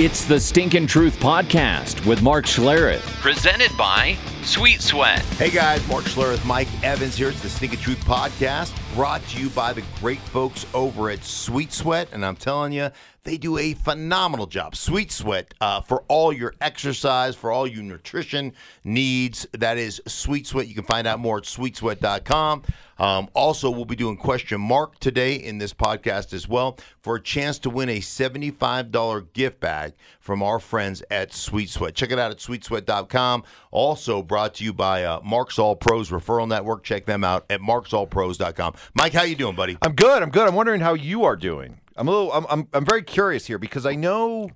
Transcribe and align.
It's 0.00 0.24
the 0.24 0.38
Stinkin' 0.38 0.86
Truth 0.86 1.18
Podcast 1.18 2.06
with 2.06 2.22
Mark 2.22 2.44
Schlereth, 2.44 3.02
presented 3.20 3.76
by 3.76 4.16
Sweet 4.44 4.80
Sweat. 4.80 5.22
Hey 5.40 5.50
guys, 5.50 5.84
Mark 5.88 6.04
Schlereth, 6.04 6.44
Mike 6.44 6.68
Evans 6.84 7.16
here. 7.16 7.30
It's 7.30 7.42
the 7.42 7.48
Stinkin' 7.48 7.80
Truth 7.80 8.04
Podcast, 8.04 8.72
brought 8.94 9.26
to 9.30 9.40
you 9.40 9.50
by 9.50 9.72
the 9.72 9.82
great 9.98 10.20
folks 10.20 10.66
over 10.72 11.10
at 11.10 11.24
Sweet 11.24 11.72
Sweat. 11.72 12.10
And 12.12 12.24
I'm 12.24 12.36
telling 12.36 12.72
you, 12.72 12.90
they 13.24 13.38
do 13.38 13.58
a 13.58 13.74
phenomenal 13.74 14.46
job. 14.46 14.76
Sweet 14.76 15.10
Sweat 15.10 15.52
uh, 15.60 15.80
for 15.80 16.04
all 16.06 16.32
your 16.32 16.54
exercise, 16.60 17.34
for 17.34 17.50
all 17.50 17.66
your 17.66 17.82
nutrition 17.82 18.52
needs. 18.84 19.48
That 19.50 19.78
is 19.78 20.00
Sweet 20.06 20.46
Sweat. 20.46 20.68
You 20.68 20.76
can 20.76 20.84
find 20.84 21.08
out 21.08 21.18
more 21.18 21.38
at 21.38 21.42
sweetsweat.com. 21.42 22.62
Um, 22.98 23.28
also, 23.32 23.70
we'll 23.70 23.84
be 23.84 23.94
doing 23.96 24.16
question 24.16 24.60
mark 24.60 24.98
today 24.98 25.34
in 25.34 25.58
this 25.58 25.72
podcast 25.72 26.32
as 26.32 26.48
well 26.48 26.76
for 27.00 27.14
a 27.16 27.20
chance 27.22 27.58
to 27.60 27.70
win 27.70 27.88
a 27.88 28.00
$75 28.00 29.32
gift 29.32 29.60
bag 29.60 29.92
from 30.20 30.42
our 30.42 30.58
friends 30.58 31.02
at 31.10 31.32
Sweet 31.32 31.70
Sweat. 31.70 31.94
Check 31.94 32.10
it 32.10 32.18
out 32.18 32.30
at 32.30 32.38
sweetsweat.com. 32.38 33.44
Also 33.70 34.22
brought 34.22 34.54
to 34.54 34.64
you 34.64 34.72
by 34.72 35.04
uh, 35.04 35.20
Mark's 35.24 35.58
All 35.58 35.76
Pros 35.76 36.10
Referral 36.10 36.48
Network. 36.48 36.82
Check 36.82 37.06
them 37.06 37.22
out 37.24 37.44
at 37.50 37.60
marksallpros.com. 37.60 38.74
Mike, 38.94 39.12
how 39.12 39.22
you 39.22 39.36
doing, 39.36 39.54
buddy? 39.54 39.78
I'm 39.82 39.94
good. 39.94 40.22
I'm 40.22 40.30
good. 40.30 40.48
I'm 40.48 40.54
wondering 40.54 40.80
how 40.80 40.94
you 40.94 41.24
are 41.24 41.36
doing. 41.36 41.80
I'm 41.96 42.08
a 42.08 42.10
little. 42.10 42.32
I'm. 42.32 42.46
I'm, 42.48 42.68
I'm 42.72 42.84
very 42.84 43.02
curious 43.02 43.46
here 43.46 43.58
because 43.58 43.84
I 43.86 43.94
know 43.94 44.50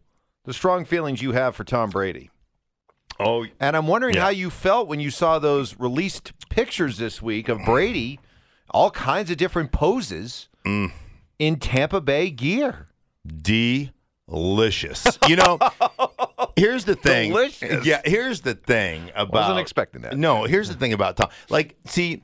the 0.45 0.53
strong 0.53 0.85
feelings 0.85 1.23
you 1.23 1.33
have 1.33 1.55
for 1.57 1.65
Tom 1.65 1.91
Brady, 1.91 2.31
Oh, 3.21 3.47
and 3.61 3.77
I'm 3.77 3.87
wondering 3.87 4.15
Yeah. 4.15 4.23
how 4.23 4.29
you 4.31 4.49
felt 4.51 4.89
when 4.89 5.01
you 5.01 5.11
saw 5.11 5.39
those 5.39 5.79
released 5.79 6.33
pictures 6.51 6.99
this 6.99 7.21
week 7.23 7.49
of 7.49 7.59
Brady, 7.65 8.19
all 8.71 8.91
kinds 8.91 9.31
of 9.31 9.37
different 9.37 9.73
poses 9.73 10.49
Mm. 10.65 10.93
in 11.39 11.57
Tampa 11.57 12.01
Bay 12.01 12.31
gear. 12.31 12.89
delicious. 14.29 15.07
You 15.29 15.37
know, 15.37 15.59
here's 16.57 16.85
the 16.85 16.95
thing. 16.95 17.31
Delicious. 17.31 17.85
Yeah, 17.85 18.01
here's 18.05 18.41
the 18.43 18.55
thing 18.55 19.11
about. 19.15 19.35
I 19.35 19.41
wasn't 19.49 19.59
expecting 19.61 20.03
that. 20.03 20.17
No, 20.17 20.45
here's 20.45 20.69
the 20.69 20.75
thing 20.75 20.93
about 20.93 21.17
Tom. 21.17 21.29
Like, 21.51 21.77
see, 21.87 22.23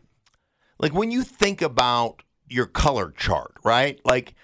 like 0.78 0.92
when 0.94 1.10
you 1.10 1.22
think 1.22 1.62
about 1.62 2.22
your 2.48 2.66
color 2.66 3.10
chart, 3.16 3.52
right? 3.64 4.00
Like, 4.04 4.34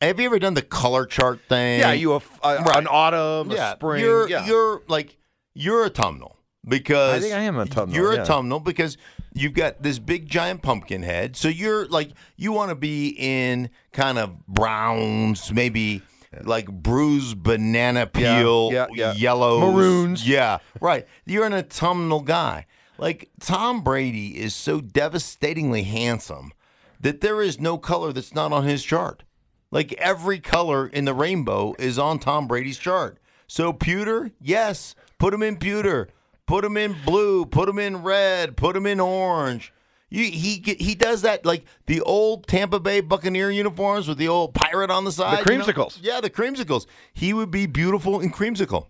have 0.00 0.18
you 0.20 0.26
ever 0.26 0.38
done 0.38 0.54
the 0.54 0.62
color 0.62 1.06
chart 1.06 1.40
thing? 1.48 1.80
Yeah, 1.80 1.92
you 1.92 2.12
a, 2.14 2.16
a, 2.42 2.62
Right. 2.62 2.76
an 2.76 2.86
autumn, 2.88 3.50
a 3.50 3.54
yeah, 3.54 3.74
spring. 3.74 4.02
You're 4.02 4.28
yeah. 4.28 4.46
you're 4.46 4.82
like 4.88 5.16
you're 5.54 5.84
autumnal 5.86 6.36
because 6.66 7.18
I 7.18 7.20
think 7.20 7.34
I 7.34 7.40
am 7.40 7.58
autumnal, 7.58 7.94
You're 7.96 8.14
yeah. 8.14 8.22
autumnal 8.22 8.60
because 8.60 8.96
you've 9.32 9.54
got 9.54 9.82
this 9.82 9.98
big 9.98 10.28
giant 10.28 10.62
pumpkin 10.62 11.02
head. 11.02 11.36
So 11.36 11.48
you're 11.48 11.86
like 11.88 12.10
you 12.36 12.52
want 12.52 12.70
to 12.70 12.74
be 12.74 13.14
in 13.18 13.70
kind 13.92 14.18
of 14.18 14.46
browns, 14.46 15.52
maybe 15.52 16.02
like 16.42 16.70
bruised 16.70 17.42
banana 17.42 18.08
Yeah, 18.14 18.38
peel, 18.38 18.70
yeah, 18.72 18.86
yeah. 18.92 19.12
yellows, 19.14 19.60
Maroons. 19.74 20.28
Yeah, 20.28 20.58
right. 20.80 21.06
You're 21.24 21.46
an 21.46 21.54
autumnal 21.54 22.20
guy. 22.20 22.66
Like 22.98 23.30
Tom 23.40 23.82
Brady 23.82 24.38
is 24.38 24.54
so 24.54 24.80
devastatingly 24.80 25.84
handsome 25.84 26.52
that 27.00 27.20
there 27.22 27.40
is 27.40 27.58
no 27.58 27.78
color 27.78 28.12
that's 28.12 28.34
not 28.34 28.52
on 28.52 28.64
his 28.64 28.84
chart. 28.84 29.22
Like 29.70 29.92
every 29.94 30.38
color 30.38 30.86
in 30.86 31.04
the 31.06 31.14
rainbow 31.14 31.74
is 31.78 31.98
on 31.98 32.18
Tom 32.18 32.46
Brady's 32.46 32.78
chart. 32.78 33.18
So 33.46 33.72
pewter, 33.72 34.30
yes, 34.40 34.94
put 35.18 35.32
him 35.32 35.42
in 35.42 35.56
pewter. 35.56 36.08
Put 36.46 36.64
him 36.64 36.76
in 36.76 36.96
blue. 37.04 37.46
Put 37.46 37.68
him 37.68 37.78
in 37.78 38.02
red. 38.02 38.56
Put 38.56 38.76
him 38.76 38.86
in 38.86 38.98
orange. 39.00 39.72
You, 40.12 40.24
he 40.24 40.56
he 40.78 40.96
does 40.96 41.22
that 41.22 41.46
like 41.46 41.64
the 41.86 42.00
old 42.00 42.48
Tampa 42.48 42.80
Bay 42.80 43.00
Buccaneer 43.00 43.50
uniforms 43.52 44.08
with 44.08 44.18
the 44.18 44.26
old 44.26 44.54
pirate 44.54 44.90
on 44.90 45.04
the 45.04 45.12
side. 45.12 45.48
you 45.48 45.56
know? 45.56 45.64
creamsicles. 45.64 45.98
Yeah, 46.02 46.20
the 46.20 46.28
creamsicles. 46.30 46.86
He 47.14 47.32
would 47.32 47.52
be 47.52 47.66
beautiful 47.66 48.18
in 48.20 48.32
creamsicle, 48.32 48.86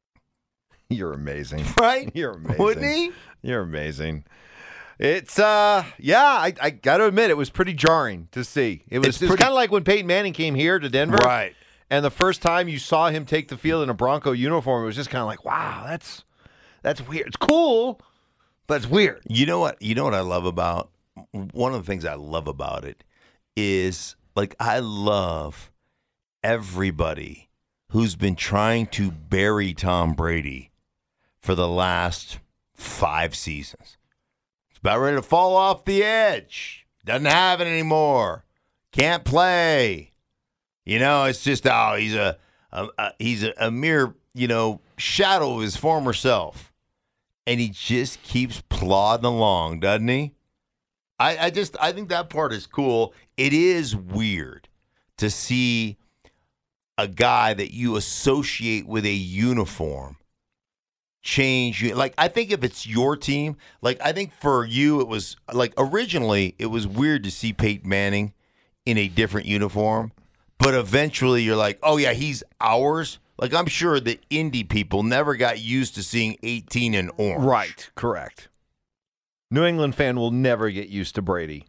You're 0.88 1.12
amazing. 1.12 1.64
right? 1.78 2.10
You're 2.14 2.32
amazing. 2.32 2.58
Wouldn't 2.62 2.86
he? 2.86 3.10
You're 3.42 3.60
amazing. 3.62 4.24
It's 4.98 5.38
uh 5.38 5.84
yeah, 5.98 6.22
I, 6.24 6.54
I 6.60 6.70
got 6.70 6.98
to 6.98 7.06
admit 7.06 7.30
it 7.30 7.36
was 7.36 7.50
pretty 7.50 7.72
jarring 7.74 8.28
to 8.32 8.44
see. 8.44 8.84
It 8.88 9.00
was, 9.00 9.08
It's 9.08 9.16
it 9.22 9.24
was 9.24 9.28
pretty- 9.30 9.42
kind 9.42 9.50
of 9.52 9.56
like 9.56 9.70
when 9.70 9.84
Peyton 9.84 10.06
Manning 10.06 10.32
came 10.32 10.54
here 10.54 10.78
to 10.78 10.88
Denver. 10.88 11.16
Right. 11.18 11.54
And 11.90 12.04
the 12.04 12.10
first 12.10 12.40
time 12.40 12.68
you 12.68 12.78
saw 12.78 13.08
him 13.10 13.26
take 13.26 13.48
the 13.48 13.56
field 13.58 13.82
in 13.82 13.90
a 13.90 13.94
Bronco 13.94 14.32
uniform, 14.32 14.82
it 14.84 14.86
was 14.86 14.96
just 14.96 15.10
kind 15.10 15.20
of 15.20 15.26
like, 15.26 15.44
wow, 15.44 15.84
that's 15.86 16.24
that's 16.82 17.06
weird. 17.06 17.28
It's 17.28 17.36
cool, 17.36 18.00
but 18.66 18.76
it's 18.76 18.86
weird. 18.86 19.22
You 19.28 19.46
know 19.46 19.60
what? 19.60 19.80
You 19.80 19.94
know 19.94 20.04
what 20.04 20.14
I 20.14 20.20
love 20.20 20.44
about 20.44 20.90
one 21.32 21.74
of 21.74 21.84
the 21.84 21.86
things 21.86 22.04
I 22.04 22.14
love 22.14 22.46
about 22.46 22.84
it 22.84 23.04
is 23.56 24.16
like 24.34 24.54
I 24.58 24.78
love 24.80 25.70
everybody 26.42 27.48
who's 27.90 28.16
been 28.16 28.34
trying 28.34 28.86
to 28.86 29.10
bury 29.10 29.74
Tom 29.74 30.14
Brady 30.14 30.70
for 31.40 31.54
the 31.54 31.68
last 31.68 32.38
five 32.74 33.34
seasons. 33.34 33.98
It's 34.70 34.78
about 34.78 35.00
ready 35.00 35.16
to 35.16 35.22
fall 35.22 35.54
off 35.54 35.84
the 35.84 36.02
edge. 36.02 36.86
Doesn't 37.04 37.26
have 37.26 37.60
it 37.60 37.66
anymore. 37.66 38.44
Can't 38.92 39.24
play. 39.24 40.12
You 40.84 40.98
know, 40.98 41.24
it's 41.24 41.44
just 41.44 41.66
oh, 41.66 41.96
he's 41.98 42.14
a, 42.14 42.38
a, 42.72 42.88
a 42.98 43.12
he's 43.18 43.44
a, 43.44 43.52
a 43.58 43.70
mere 43.70 44.14
you 44.34 44.48
know 44.48 44.80
shadow 44.96 45.56
of 45.56 45.62
his 45.62 45.76
former 45.76 46.12
self 46.12 46.71
and 47.46 47.60
he 47.60 47.68
just 47.68 48.22
keeps 48.22 48.62
plodding 48.68 49.26
along, 49.26 49.80
doesn't 49.80 50.08
he? 50.08 50.34
I, 51.18 51.46
I 51.46 51.50
just 51.50 51.76
I 51.80 51.92
think 51.92 52.08
that 52.08 52.30
part 52.30 52.52
is 52.52 52.66
cool. 52.66 53.14
It 53.36 53.52
is 53.52 53.94
weird 53.94 54.68
to 55.18 55.30
see 55.30 55.96
a 56.98 57.08
guy 57.08 57.54
that 57.54 57.72
you 57.72 57.96
associate 57.96 58.86
with 58.86 59.04
a 59.04 59.12
uniform 59.12 60.16
change 61.22 61.80
you 61.80 61.94
like 61.94 62.14
I 62.18 62.26
think 62.28 62.50
if 62.50 62.64
it's 62.64 62.86
your 62.86 63.16
team, 63.16 63.56
like 63.80 64.00
I 64.00 64.12
think 64.12 64.32
for 64.32 64.64
you 64.64 65.00
it 65.00 65.08
was 65.08 65.36
like 65.52 65.72
originally 65.78 66.54
it 66.58 66.66
was 66.66 66.86
weird 66.86 67.22
to 67.24 67.30
see 67.30 67.52
Peyton 67.52 67.88
Manning 67.88 68.34
in 68.84 68.98
a 68.98 69.08
different 69.08 69.46
uniform, 69.46 70.12
but 70.58 70.74
eventually 70.74 71.42
you're 71.42 71.56
like, 71.56 71.78
"Oh 71.82 71.96
yeah, 71.96 72.12
he's 72.12 72.42
ours." 72.60 73.18
Like 73.42 73.52
I'm 73.54 73.66
sure 73.66 73.98
the 73.98 74.20
Indy 74.30 74.62
people 74.62 75.02
never 75.02 75.34
got 75.34 75.58
used 75.58 75.96
to 75.96 76.02
seeing 76.04 76.36
18 76.44 76.94
in 76.94 77.10
orange. 77.16 77.44
Right, 77.44 77.90
correct. 77.96 78.48
New 79.50 79.64
England 79.64 79.96
fan 79.96 80.14
will 80.14 80.30
never 80.30 80.70
get 80.70 80.88
used 80.88 81.16
to 81.16 81.22
Brady 81.22 81.66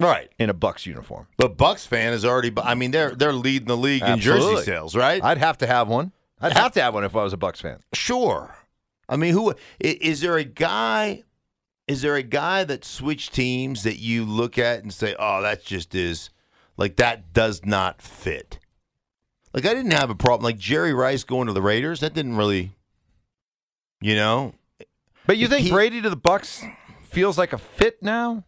Right. 0.00 0.32
in 0.40 0.50
a 0.50 0.54
Bucs 0.54 0.86
uniform. 0.86 1.28
But 1.36 1.56
Bucs 1.56 1.86
fan 1.86 2.12
is 2.14 2.24
already. 2.24 2.52
I 2.60 2.74
mean, 2.74 2.90
they're 2.90 3.14
they're 3.14 3.32
leading 3.32 3.68
the 3.68 3.76
league 3.76 4.02
in 4.02 4.18
jersey 4.18 4.62
sales, 4.64 4.96
right? 4.96 5.22
I'd 5.22 5.38
have 5.38 5.56
to 5.58 5.68
have 5.68 5.86
one. 5.86 6.10
I'd 6.40 6.52
have 6.52 6.72
to 6.72 6.82
have 6.82 6.94
one 6.94 7.04
if 7.04 7.14
I 7.14 7.22
was 7.22 7.32
a 7.32 7.36
Bucs 7.38 7.62
fan. 7.62 7.78
sure. 7.92 8.56
I 9.08 9.14
mean, 9.16 9.34
who 9.34 9.54
is 9.78 9.94
is 9.94 10.20
there 10.20 10.36
a 10.36 10.42
guy? 10.44 11.22
Is 11.86 12.02
there 12.02 12.16
a 12.16 12.24
guy 12.24 12.64
that 12.64 12.84
switched 12.84 13.32
teams 13.34 13.84
that 13.84 13.98
you 14.00 14.24
look 14.24 14.58
at 14.58 14.82
and 14.82 14.92
say, 14.92 15.14
"Oh, 15.16 15.42
that 15.42 15.62
just 15.64 15.94
is 15.94 16.30
like 16.76 16.96
that 16.96 17.32
does 17.32 17.64
not 17.64 18.02
fit." 18.02 18.58
Like 19.54 19.64
I 19.64 19.72
didn't 19.72 19.92
have 19.92 20.10
a 20.10 20.14
problem. 20.14 20.42
Like 20.42 20.58
Jerry 20.58 20.92
Rice 20.92 21.24
going 21.24 21.46
to 21.46 21.52
the 21.52 21.62
Raiders, 21.62 22.00
that 22.00 22.12
didn't 22.12 22.36
really, 22.36 22.72
you 24.00 24.16
know. 24.16 24.52
But 25.26 25.38
you 25.38 25.46
think 25.48 25.62
He- 25.62 25.70
Brady 25.70 26.02
to 26.02 26.10
the 26.10 26.16
Bucs 26.16 26.62
feels 27.04 27.38
like 27.38 27.52
a 27.52 27.58
fit 27.58 28.02
now? 28.02 28.44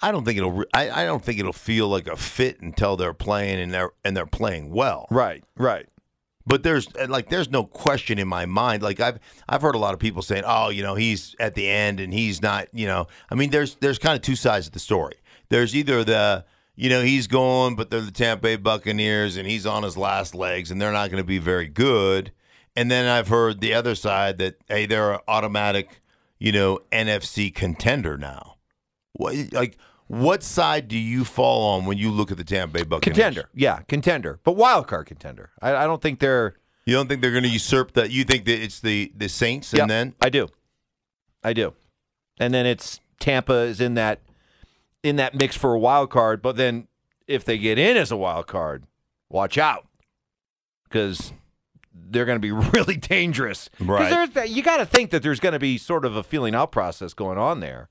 I 0.00 0.12
don't 0.12 0.24
think 0.24 0.38
it'll. 0.38 0.64
I, 0.72 0.90
I 0.90 1.04
don't 1.04 1.24
think 1.24 1.38
it'll 1.40 1.52
feel 1.52 1.88
like 1.88 2.06
a 2.06 2.16
fit 2.16 2.60
until 2.60 2.96
they're 2.96 3.14
playing 3.14 3.58
and 3.60 3.72
they're 3.72 3.90
and 4.04 4.16
they're 4.16 4.26
playing 4.26 4.70
well. 4.70 5.06
Right, 5.10 5.42
right. 5.56 5.86
But 6.46 6.62
there's 6.62 6.86
uh, 6.94 7.06
like 7.08 7.30
there's 7.30 7.50
no 7.50 7.64
question 7.64 8.18
in 8.18 8.28
my 8.28 8.44
mind. 8.44 8.82
Like 8.82 9.00
I've 9.00 9.18
I've 9.48 9.62
heard 9.62 9.74
a 9.74 9.78
lot 9.78 9.94
of 9.94 10.00
people 10.00 10.20
saying, 10.22 10.42
"Oh, 10.46 10.68
you 10.68 10.82
know, 10.82 10.94
he's 10.94 11.34
at 11.40 11.54
the 11.54 11.68
end 11.68 12.00
and 12.00 12.12
he's 12.12 12.42
not." 12.42 12.68
You 12.72 12.86
know, 12.86 13.06
I 13.30 13.34
mean, 13.34 13.50
there's 13.50 13.76
there's 13.76 13.98
kind 13.98 14.14
of 14.14 14.20
two 14.22 14.36
sides 14.36 14.66
of 14.66 14.74
the 14.74 14.78
story. 14.78 15.14
There's 15.48 15.74
either 15.74 16.04
the 16.04 16.44
you 16.76 16.88
know 16.88 17.02
he's 17.02 17.26
going, 17.26 17.76
but 17.76 17.90
they're 17.90 18.00
the 18.00 18.10
Tampa 18.10 18.42
Bay 18.42 18.56
Buccaneers 18.56 19.36
and 19.36 19.46
he's 19.48 19.66
on 19.66 19.82
his 19.82 19.96
last 19.96 20.34
legs 20.34 20.70
and 20.70 20.80
they're 20.80 20.92
not 20.92 21.10
going 21.10 21.22
to 21.22 21.26
be 21.26 21.38
very 21.38 21.68
good. 21.68 22.32
And 22.76 22.90
then 22.90 23.06
I've 23.06 23.28
heard 23.28 23.60
the 23.60 23.74
other 23.74 23.94
side 23.94 24.38
that 24.38 24.56
hey, 24.68 24.86
they're 24.86 25.12
an 25.14 25.20
automatic, 25.28 26.00
you 26.38 26.52
know, 26.52 26.80
NFC 26.90 27.54
contender 27.54 28.16
now. 28.16 28.56
What 29.12 29.52
like 29.52 29.78
what 30.06 30.42
side 30.42 30.88
do 30.88 30.98
you 30.98 31.24
fall 31.24 31.76
on 31.76 31.86
when 31.86 31.96
you 31.98 32.10
look 32.10 32.30
at 32.30 32.36
the 32.36 32.44
Tampa 32.44 32.78
Bay 32.78 32.84
Buccaneers? 32.84 33.16
Contender, 33.16 33.48
yeah, 33.54 33.80
contender, 33.88 34.40
but 34.44 34.52
wild 34.52 34.86
card 34.86 35.06
contender. 35.06 35.50
I, 35.62 35.74
I 35.76 35.84
don't 35.86 36.02
think 36.02 36.18
they're. 36.18 36.54
You 36.86 36.94
don't 36.94 37.08
think 37.08 37.22
they're 37.22 37.30
going 37.30 37.44
to 37.44 37.48
usurp 37.48 37.92
that? 37.92 38.10
You 38.10 38.24
think 38.24 38.44
that 38.44 38.62
it's 38.62 38.80
the 38.80 39.12
the 39.16 39.28
Saints, 39.28 39.72
and 39.72 39.78
Yep, 39.78 39.88
then 39.88 40.14
I 40.20 40.28
do, 40.28 40.48
I 41.42 41.54
do, 41.54 41.72
and 42.38 42.52
then 42.52 42.66
it's 42.66 43.00
Tampa 43.18 43.54
is 43.54 43.80
in 43.80 43.94
that 43.94 44.20
in 45.04 45.16
that 45.16 45.34
mix 45.34 45.54
for 45.54 45.74
a 45.74 45.78
wild 45.78 46.10
card. 46.10 46.42
But 46.42 46.56
then 46.56 46.88
if 47.28 47.44
they 47.44 47.58
get 47.58 47.78
in 47.78 47.96
as 47.96 48.10
a 48.10 48.16
wild 48.16 48.48
card, 48.48 48.84
watch 49.28 49.56
out 49.56 49.86
because 50.84 51.32
they're 51.92 52.24
going 52.24 52.40
to 52.40 52.40
be 52.40 52.50
really 52.78 52.96
dangerous. 52.96 53.70
Right. 53.78 54.28
there's 54.34 54.50
you 54.50 54.64
got 54.64 54.78
to 54.78 54.86
think 54.86 55.10
that 55.10 55.22
there's 55.22 55.38
going 55.38 55.52
to 55.52 55.60
be 55.60 55.78
sort 55.78 56.04
of 56.04 56.16
a 56.16 56.24
feeling 56.24 56.54
out 56.56 56.72
process 56.72 57.14
going 57.14 57.38
on 57.38 57.60
there 57.60 57.88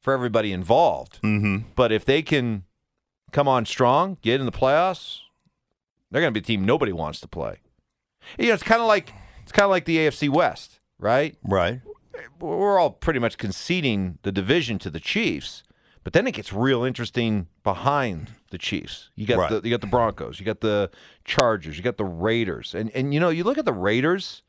for 0.00 0.14
everybody 0.14 0.52
involved. 0.52 1.20
mm-hmm. 1.22 1.68
But 1.74 1.92
if 1.92 2.06
they 2.06 2.22
can 2.22 2.64
come 3.32 3.46
on 3.48 3.66
strong, 3.66 4.16
get 4.22 4.40
in 4.40 4.46
the 4.46 4.52
playoffs, 4.52 5.18
They're 6.10 6.22
going 6.22 6.32
to 6.32 6.40
be 6.40 6.42
a 6.42 6.46
team 6.46 6.64
nobody 6.64 6.92
wants 6.92 7.20
to 7.20 7.28
play. 7.28 7.58
You 8.38 8.48
know, 8.48 8.54
it's 8.54 8.62
kind 8.62 8.80
of 8.80 8.86
like 8.86 9.12
it's 9.42 9.52
kind 9.52 9.64
of 9.64 9.70
like 9.70 9.84
the 9.84 9.98
AFC 9.98 10.28
West, 10.28 10.78
right? 10.98 11.36
Right. 11.42 11.80
We're 12.38 12.78
all 12.78 12.90
pretty 12.90 13.18
much 13.18 13.38
conceding 13.38 14.18
the 14.22 14.30
division 14.32 14.78
to 14.80 14.90
the 14.90 15.00
Chiefs, 15.00 15.62
but 16.04 16.12
then 16.12 16.26
it 16.26 16.32
gets 16.32 16.52
real 16.52 16.82
interesting 16.84 17.46
behind 17.62 18.30
the 18.50 18.58
Chiefs. 18.58 19.10
You 19.14 19.26
got 19.26 19.38
Right. 19.38 19.50
the 19.62 19.68
you 19.68 19.70
got 19.74 19.80
the 19.80 19.86
Broncos, 19.86 20.40
you 20.40 20.46
got 20.46 20.60
the 20.60 20.90
Chargers, 21.24 21.76
you 21.76 21.82
got 21.82 21.96
the 21.96 22.04
Raiders, 22.04 22.74
and 22.74 22.90
and 22.94 23.12
you 23.14 23.20
know 23.20 23.28
you 23.28 23.44
look 23.44 23.58
at 23.58 23.64
the 23.64 23.72
Raiders, 23.72 24.42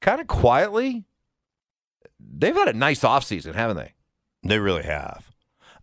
kind 0.00 0.20
of 0.20 0.26
quietly, 0.26 1.04
they've 2.20 2.54
had 2.54 2.68
a 2.68 2.72
nice 2.72 3.00
offseason, 3.00 3.54
haven't 3.54 3.76
they? 3.76 3.94
They 4.42 4.58
really 4.58 4.82
have. 4.84 5.32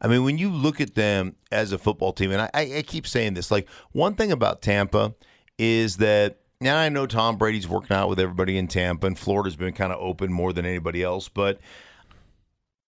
I 0.01 0.07
mean, 0.07 0.23
when 0.23 0.37
you 0.37 0.49
look 0.49 0.81
at 0.81 0.95
them 0.95 1.35
as 1.51 1.71
a 1.71 1.77
football 1.77 2.11
team, 2.13 2.31
and 2.31 2.41
I, 2.41 2.49
I 2.53 2.61
I 2.77 2.81
keep 2.81 3.07
saying 3.07 3.33
this, 3.35 3.51
like 3.51 3.67
one 3.91 4.15
thing 4.15 4.31
about 4.31 4.61
Tampa 4.61 5.15
is 5.57 5.97
that 5.97 6.39
now 6.59 6.77
I 6.77 6.89
know 6.89 7.05
Tom 7.05 7.37
Brady's 7.37 7.67
working 7.67 7.95
out 7.95 8.09
with 8.09 8.19
everybody 8.19 8.57
in 8.57 8.67
Tampa, 8.67 9.07
and 9.07 9.17
Florida's 9.17 9.55
been 9.55 9.73
kind 9.73 9.91
of 9.93 9.99
open 10.01 10.31
more 10.31 10.53
than 10.53 10.65
anybody 10.65 11.03
else, 11.03 11.27
but 11.29 11.59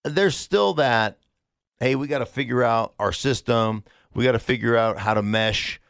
there's 0.04 0.36
still 0.38 0.74
that. 0.76 1.18
Hey, 1.80 1.96
we 1.96 2.08
got 2.08 2.20
to 2.20 2.26
figure 2.26 2.64
out 2.64 2.94
our 3.00 3.12
system. 3.12 3.84
We 4.14 4.24
got 4.24 4.32
to 4.32 4.40
figure 4.40 4.78
out 4.78 4.98
how 4.98 5.14
to 5.14 5.22
mesh. 5.22 5.82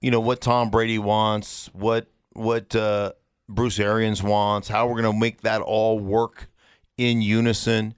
You 0.00 0.10
know 0.10 0.20
what 0.20 0.40
Tom 0.40 0.70
Brady 0.70 0.98
wants, 0.98 1.68
what 1.74 2.06
what 2.32 2.74
uh, 2.74 3.12
Bruce 3.48 3.78
Arians 3.78 4.22
wants, 4.22 4.68
how 4.68 4.86
we're 4.86 5.02
going 5.02 5.12
to 5.12 5.18
make 5.18 5.42
that 5.42 5.60
all 5.60 5.98
work 5.98 6.48
in 6.96 7.20
unison. 7.20 7.94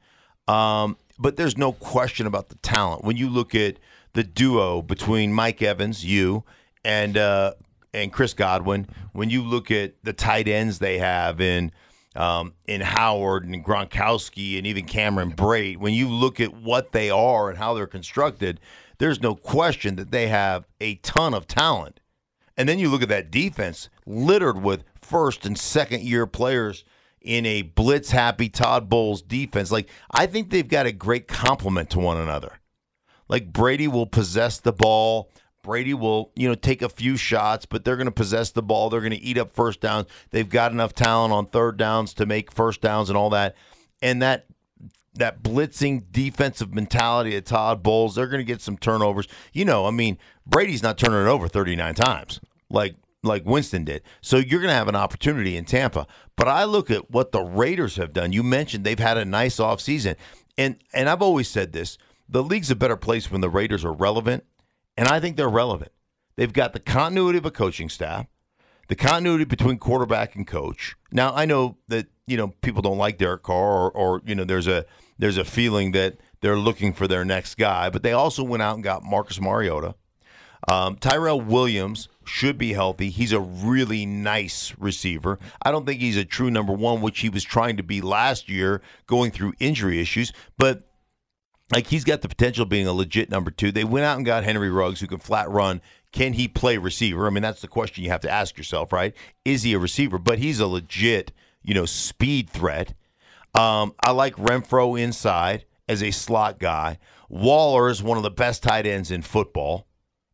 Um, 0.48 0.96
but 1.18 1.36
there's 1.36 1.56
no 1.56 1.72
question 1.72 2.26
about 2.26 2.48
the 2.48 2.56
talent. 2.56 3.04
When 3.04 3.16
you 3.16 3.28
look 3.28 3.54
at 3.54 3.76
the 4.14 4.24
duo 4.24 4.82
between 4.82 5.32
Mike 5.32 5.62
Evans, 5.62 6.04
you, 6.04 6.42
and 6.84 7.16
uh, 7.16 7.54
and 7.94 8.12
Chris 8.12 8.34
Godwin, 8.34 8.88
when 9.12 9.30
you 9.30 9.42
look 9.42 9.70
at 9.70 9.94
the 10.02 10.12
tight 10.12 10.48
ends 10.48 10.80
they 10.80 10.98
have 10.98 11.40
in 11.40 11.70
um, 12.14 12.54
in 12.66 12.80
Howard 12.80 13.44
and 13.44 13.64
Gronkowski 13.64 14.58
and 14.58 14.66
even 14.66 14.84
Cameron 14.84 15.32
Brate, 15.32 15.78
when 15.78 15.94
you 15.94 16.08
look 16.08 16.40
at 16.40 16.54
what 16.54 16.92
they 16.92 17.10
are 17.10 17.48
and 17.48 17.58
how 17.58 17.74
they're 17.74 17.86
constructed, 17.86 18.60
there's 18.98 19.20
no 19.20 19.34
question 19.34 19.96
that 19.96 20.10
they 20.10 20.28
have 20.28 20.66
a 20.80 20.96
ton 20.96 21.34
of 21.34 21.46
talent. 21.46 22.00
And 22.56 22.68
then 22.68 22.78
you 22.78 22.88
look 22.88 23.02
at 23.02 23.08
that 23.08 23.30
defense 23.30 23.88
littered 24.06 24.62
with 24.62 24.84
first 25.00 25.46
and 25.46 25.58
second 25.58 26.02
year 26.02 26.26
players 26.26 26.84
in 27.20 27.46
a 27.46 27.62
blitz 27.62 28.10
happy 28.10 28.48
Todd 28.48 28.88
Bowles 28.88 29.22
defense. 29.22 29.70
Like, 29.70 29.88
I 30.10 30.26
think 30.26 30.50
they've 30.50 30.68
got 30.68 30.86
a 30.86 30.92
great 30.92 31.28
complement 31.28 31.90
to 31.90 32.00
one 32.00 32.18
another. 32.18 32.60
Like, 33.28 33.52
Brady 33.52 33.88
will 33.88 34.06
possess 34.06 34.60
the 34.60 34.72
ball. 34.72 35.30
Brady 35.62 35.94
will, 35.94 36.32
you 36.34 36.48
know, 36.48 36.54
take 36.54 36.82
a 36.82 36.88
few 36.88 37.16
shots, 37.16 37.66
but 37.66 37.84
they're 37.84 37.96
going 37.96 38.06
to 38.06 38.12
possess 38.12 38.50
the 38.50 38.62
ball. 38.62 38.90
They're 38.90 39.00
going 39.00 39.12
to 39.12 39.22
eat 39.22 39.38
up 39.38 39.54
first 39.54 39.80
downs. 39.80 40.08
They've 40.30 40.48
got 40.48 40.72
enough 40.72 40.94
talent 40.94 41.32
on 41.32 41.46
third 41.46 41.76
downs 41.76 42.14
to 42.14 42.26
make 42.26 42.52
first 42.52 42.80
downs 42.80 43.08
and 43.08 43.16
all 43.16 43.30
that. 43.30 43.54
And 44.00 44.20
that 44.22 44.46
that 45.14 45.42
blitzing 45.42 46.04
defensive 46.10 46.74
mentality 46.74 47.36
of 47.36 47.44
Todd 47.44 47.82
Bowles, 47.82 48.14
they're 48.14 48.26
going 48.26 48.40
to 48.40 48.50
get 48.50 48.62
some 48.62 48.78
turnovers. 48.78 49.28
You 49.52 49.64
know, 49.64 49.86
I 49.86 49.90
mean, 49.90 50.16
Brady's 50.46 50.82
not 50.82 50.96
turning 50.96 51.26
it 51.26 51.30
over 51.30 51.48
39 51.48 51.94
times 51.94 52.40
like 52.70 52.96
like 53.22 53.44
Winston 53.46 53.84
did. 53.84 54.02
So 54.20 54.38
you're 54.38 54.60
going 54.60 54.70
to 54.70 54.74
have 54.74 54.88
an 54.88 54.96
opportunity 54.96 55.56
in 55.56 55.64
Tampa. 55.64 56.06
But 56.36 56.48
I 56.48 56.64
look 56.64 56.90
at 56.90 57.10
what 57.10 57.30
the 57.30 57.42
Raiders 57.42 57.96
have 57.96 58.12
done. 58.12 58.32
You 58.32 58.42
mentioned 58.42 58.84
they've 58.84 58.98
had 58.98 59.16
a 59.16 59.24
nice 59.24 59.58
offseason. 59.58 60.16
And 60.58 60.76
and 60.92 61.08
I've 61.08 61.22
always 61.22 61.48
said 61.48 61.72
this, 61.72 61.98
the 62.28 62.42
league's 62.42 62.70
a 62.70 62.76
better 62.76 62.96
place 62.96 63.30
when 63.30 63.40
the 63.40 63.50
Raiders 63.50 63.84
are 63.84 63.92
relevant, 63.92 64.44
and 64.96 65.08
I 65.08 65.20
think 65.20 65.36
they're 65.36 65.48
relevant. 65.48 65.92
They've 66.36 66.52
got 66.52 66.72
the 66.72 66.80
continuity 66.80 67.38
of 67.38 67.46
a 67.46 67.50
coaching 67.50 67.88
staff 67.88 68.26
the 68.88 68.96
continuity 68.96 69.44
between 69.44 69.78
quarterback 69.78 70.36
and 70.36 70.46
coach. 70.46 70.96
Now 71.10 71.32
I 71.34 71.46
know 71.46 71.78
that 71.88 72.08
you 72.26 72.36
know 72.36 72.48
people 72.60 72.82
don't 72.82 72.98
like 72.98 73.16
Derek 73.16 73.42
Carr, 73.42 73.56
or, 73.56 73.90
or 73.90 74.22
you 74.26 74.34
know 74.34 74.44
there's 74.44 74.66
a 74.66 74.84
there's 75.18 75.38
a 75.38 75.44
feeling 75.44 75.92
that 75.92 76.18
they're 76.40 76.58
looking 76.58 76.92
for 76.92 77.08
their 77.08 77.24
next 77.24 77.54
guy, 77.54 77.88
but 77.88 78.02
they 78.02 78.12
also 78.12 78.42
went 78.42 78.62
out 78.62 78.74
and 78.74 78.84
got 78.84 79.02
Marcus 79.02 79.40
Mariota. 79.40 79.94
Um, 80.68 80.96
Tyrell 80.96 81.40
Williams 81.40 82.08
should 82.24 82.58
be 82.58 82.74
healthy. 82.74 83.08
He's 83.08 83.32
a 83.32 83.40
really 83.40 84.04
nice 84.04 84.74
receiver. 84.78 85.38
I 85.62 85.72
don't 85.72 85.86
think 85.86 86.00
he's 86.00 86.18
a 86.18 86.24
true 86.26 86.50
number 86.50 86.72
one, 86.74 87.00
which 87.00 87.20
he 87.20 87.30
was 87.30 87.42
trying 87.42 87.78
to 87.78 87.82
be 87.82 88.02
last 88.02 88.48
year, 88.48 88.82
going 89.06 89.30
through 89.30 89.54
injury 89.58 90.00
issues, 90.00 90.32
but 90.58 90.86
like 91.72 91.86
he's 91.86 92.04
got 92.04 92.20
the 92.20 92.28
potential 92.28 92.64
of 92.64 92.68
being 92.68 92.86
a 92.86 92.92
legit 92.92 93.30
number 93.30 93.50
two. 93.50 93.72
They 93.72 93.84
went 93.84 94.04
out 94.04 94.18
and 94.18 94.26
got 94.26 94.44
Henry 94.44 94.70
Ruggs, 94.70 95.00
who 95.00 95.06
can 95.06 95.18
flat 95.18 95.50
run. 95.50 95.80
Can 96.12 96.34
he 96.34 96.46
play 96.46 96.76
receiver? 96.76 97.26
I 97.26 97.30
mean, 97.30 97.42
that's 97.42 97.62
the 97.62 97.68
question 97.68 98.04
you 98.04 98.10
have 98.10 98.20
to 98.20 98.30
ask 98.30 98.58
yourself, 98.58 98.92
right? 98.92 99.14
Is 99.44 99.62
he 99.62 99.72
a 99.72 99.78
receiver? 99.78 100.18
But 100.18 100.38
he's 100.38 100.60
a 100.60 100.66
legit, 100.66 101.32
you 101.62 101.72
know, 101.72 101.86
speed 101.86 102.50
threat. 102.50 102.92
Um, 103.54 103.94
I 104.04 104.10
like 104.10 104.36
Renfrow 104.36 105.00
inside 105.00 105.64
as 105.88 106.02
a 106.02 106.10
slot 106.10 106.58
guy. 106.58 106.98
Waller 107.30 107.88
is 107.88 108.02
one 108.02 108.18
of 108.18 108.22
the 108.22 108.30
best 108.30 108.62
tight 108.62 108.86
ends 108.86 109.10
in 109.10 109.22
football. 109.22 109.86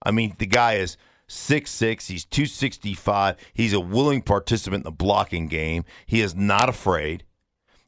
I 0.02 0.10
mean, 0.10 0.34
the 0.38 0.46
guy 0.46 0.74
is 0.74 0.96
six 1.28 1.70
six. 1.70 2.08
He's 2.08 2.24
265. 2.24 3.36
He's 3.52 3.72
a 3.72 3.80
willing 3.80 4.22
participant 4.22 4.80
in 4.80 4.84
the 4.84 4.90
blocking 4.90 5.46
game. 5.46 5.84
He 6.06 6.20
is 6.20 6.34
not 6.34 6.68
afraid. 6.68 7.22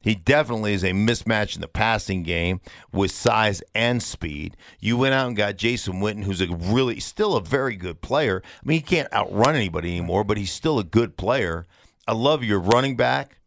He 0.01 0.15
definitely 0.15 0.73
is 0.73 0.83
a 0.83 0.93
mismatch 0.93 1.55
in 1.55 1.61
the 1.61 1.69
passing 1.69 2.23
game 2.23 2.61
with 2.93 3.11
size 3.11 3.63
and 3.75 4.03
speed. 4.03 4.57
You 4.81 4.97
went 4.97 5.15
out 5.15 5.29
and 5.29 5.37
got 5.37 5.57
Jason 5.57 6.01
Witten, 6.01 6.25
who's 6.25 6.41
a 6.41 6.49
really 6.49 7.01
still 7.01 7.37
a 7.37 7.43
very 7.43 7.77
good 7.77 8.01
player. 8.01 8.43
I 8.45 8.67
mean, 8.67 8.79
he 8.79 8.83
can't 8.83 9.13
outrun 9.13 9.57
anybody 9.57 9.91
anymore, 9.91 10.25
but 10.25 10.39
he's 10.39 10.53
still 10.53 10.79
a 10.79 10.85
good 10.85 11.19
player. 11.19 11.67
I 12.09 12.13
love 12.13 12.43
your 12.43 12.61
running 12.61 12.97
back 12.97 13.41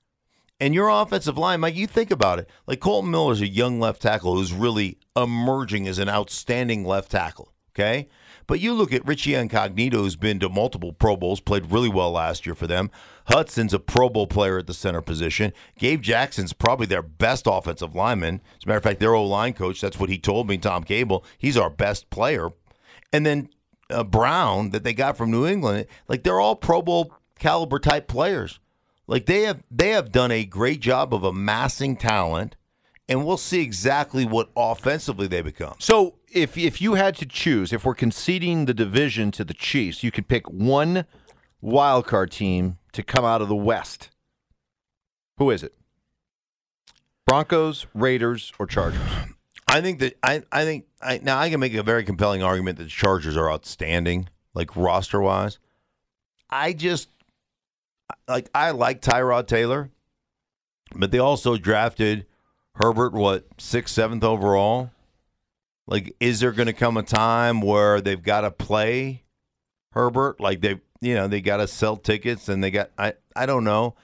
and 0.60 0.76
your 0.76 0.90
offensive 0.90 1.40
line. 1.40 1.60
Mike, 1.60 1.76
you 1.76 1.88
think 1.88 2.12
about 2.12 2.38
it. 2.38 2.50
Like 2.68 2.80
Kolton 2.80 3.10
Miller's 3.10 3.42
a 3.42 3.48
young 3.48 3.80
left 3.80 4.02
tackle 4.02 4.36
who's 4.36 4.54
really 4.54 5.00
emerging 5.16 5.88
as 5.88 5.98
an 5.98 6.08
outstanding 6.08 6.86
left 6.86 7.12
tackle. 7.12 7.52
Okay. 7.72 8.08
But 8.48 8.60
you 8.60 8.74
look 8.74 8.94
at 8.94 9.06
Richie 9.06 9.36
Incognito, 9.36 10.00
who's 10.00 10.16
been 10.16 10.40
to 10.40 10.50
multiple 10.50 10.94
Pro 10.94 11.16
Bowls, 11.16 11.40
played 11.40 11.72
really 11.72 11.90
well 11.90 12.12
last 12.12 12.46
year 12.46 12.56
for 12.56 12.68
them. 12.68 12.92
Hudson's 13.26 13.74
a 13.74 13.80
Pro 13.80 14.10
Bowl 14.10 14.28
player 14.28 14.58
at 14.60 14.68
the 14.68 14.74
center 14.74 15.02
position. 15.02 15.54
Gabe 15.78 16.02
Jackson's 16.02 16.54
probably 16.54 16.86
their 16.86 17.02
best 17.02 17.46
offensive 17.48 17.96
lineman. 17.96 18.42
As 18.58 18.66
a 18.66 18.68
matter 18.68 18.78
of 18.78 18.84
fact, 18.84 19.00
their 19.00 19.16
O 19.16 19.26
line 19.26 19.54
coach, 19.54 19.80
that's 19.80 20.00
what 20.00 20.10
he 20.10 20.18
told 20.18 20.48
me, 20.48 20.58
Tom 20.58 20.84
Cable. 20.84 21.24
He's 21.38 21.58
our 21.58 21.70
best 21.70 22.10
player. 22.10 22.50
And 23.12 23.26
then 23.26 23.50
uh, 23.90 24.04
Brown, 24.04 24.72
that 24.72 24.84
they 24.84 24.94
got 24.94 25.18
from 25.18 25.32
New 25.32 25.46
England, 25.46 25.86
like 26.08 26.24
they're 26.24 26.40
all 26.40 26.56
Pro 26.56 26.82
Bowl 26.82 27.14
caliber 27.40 27.80
type 27.80 28.08
players. 28.08 28.60
Like 29.08 29.26
they 29.26 29.42
have 29.42 29.64
they 29.70 29.90
have 29.90 30.12
done 30.12 30.32
a 30.32 30.46
great 30.46 30.80
job 30.80 31.14
of 31.14 31.24
amassing 31.24 31.98
talent, 31.98 32.56
and 33.10 33.26
we'll 33.26 33.38
see 33.38 33.62
exactly 33.62 34.26
what 34.26 34.50
offensively 34.56 35.28
they 35.28 35.42
become. 35.42 35.76
So 35.80 36.16
if 36.34 36.58
if 36.58 36.82
you 36.82 36.96
had 36.96 37.16
to 37.18 37.26
choose, 37.26 37.72
if 37.72 37.86
we're 37.86 37.96
conceding 37.96 38.66
the 38.66 38.74
division 38.74 39.32
to 39.32 39.44
the 39.44 39.54
Chiefs, 39.54 40.04
you 40.04 40.12
could 40.12 40.28
pick 40.28 40.50
one 40.50 41.06
wild 41.62 42.06
card 42.06 42.32
team 42.32 42.78
to 42.92 43.04
come 43.04 43.24
out 43.24 43.42
of 43.42 43.48
the 43.48 43.56
West. 43.56 44.10
Who 45.38 45.50
is 45.50 45.64
it? 45.64 45.74
Broncos, 47.26 47.88
Raiders, 47.94 48.52
or 48.60 48.68
Chargers? 48.68 49.02
I 49.68 49.82
think 49.82 50.00
that 50.00 50.18
I, 50.22 50.44
I 50.52 50.66
think 50.66 50.86
I 51.02 51.20
now 51.24 51.40
I 51.40 51.50
can 51.50 51.60
make 51.60 51.74
a 51.74 51.84
very 51.84 52.04
compelling 52.04 52.44
argument 52.44 52.78
that 52.78 52.86
the 52.86 52.90
Chargers 52.90 53.38
are 53.38 53.52
outstanding, 53.52 54.30
like 54.54 54.76
roster 54.76 55.22
wise. 55.22 55.58
I 56.50 56.74
just 56.74 57.10
like 58.28 58.50
I 58.54 58.72
like 58.72 59.02
Tyrod 59.02 59.48
Taylor, 59.48 59.90
but 60.96 61.12
they 61.12 61.20
also 61.20 61.58
drafted 61.58 62.26
Herbert 62.76 63.14
what 63.14 63.46
sixth, 63.58 63.96
seventh 63.96 64.24
overall. 64.24 64.92
Like, 65.88 66.16
is 66.20 66.40
there 66.40 66.52
going 66.52 66.68
to 66.68 66.74
come 66.74 66.98
a 66.98 67.04
time 67.04 67.62
where 67.62 68.00
they've 68.02 68.22
got 68.22 68.42
to 68.42 68.52
play 68.52 69.24
Herbert? 69.92 70.40
Like 70.40 70.62
they, 70.62 70.80
you 71.02 71.14
know, 71.14 71.28
they 71.28 71.42
got 71.42 71.58
to 71.58 71.68
sell 71.68 71.98
tickets 71.98 72.48
and 72.50 72.64
they 72.64 72.72
got 72.72 72.92
I 72.98 73.14
I 73.36 73.46
don't 73.46 73.64
know. 73.64 73.96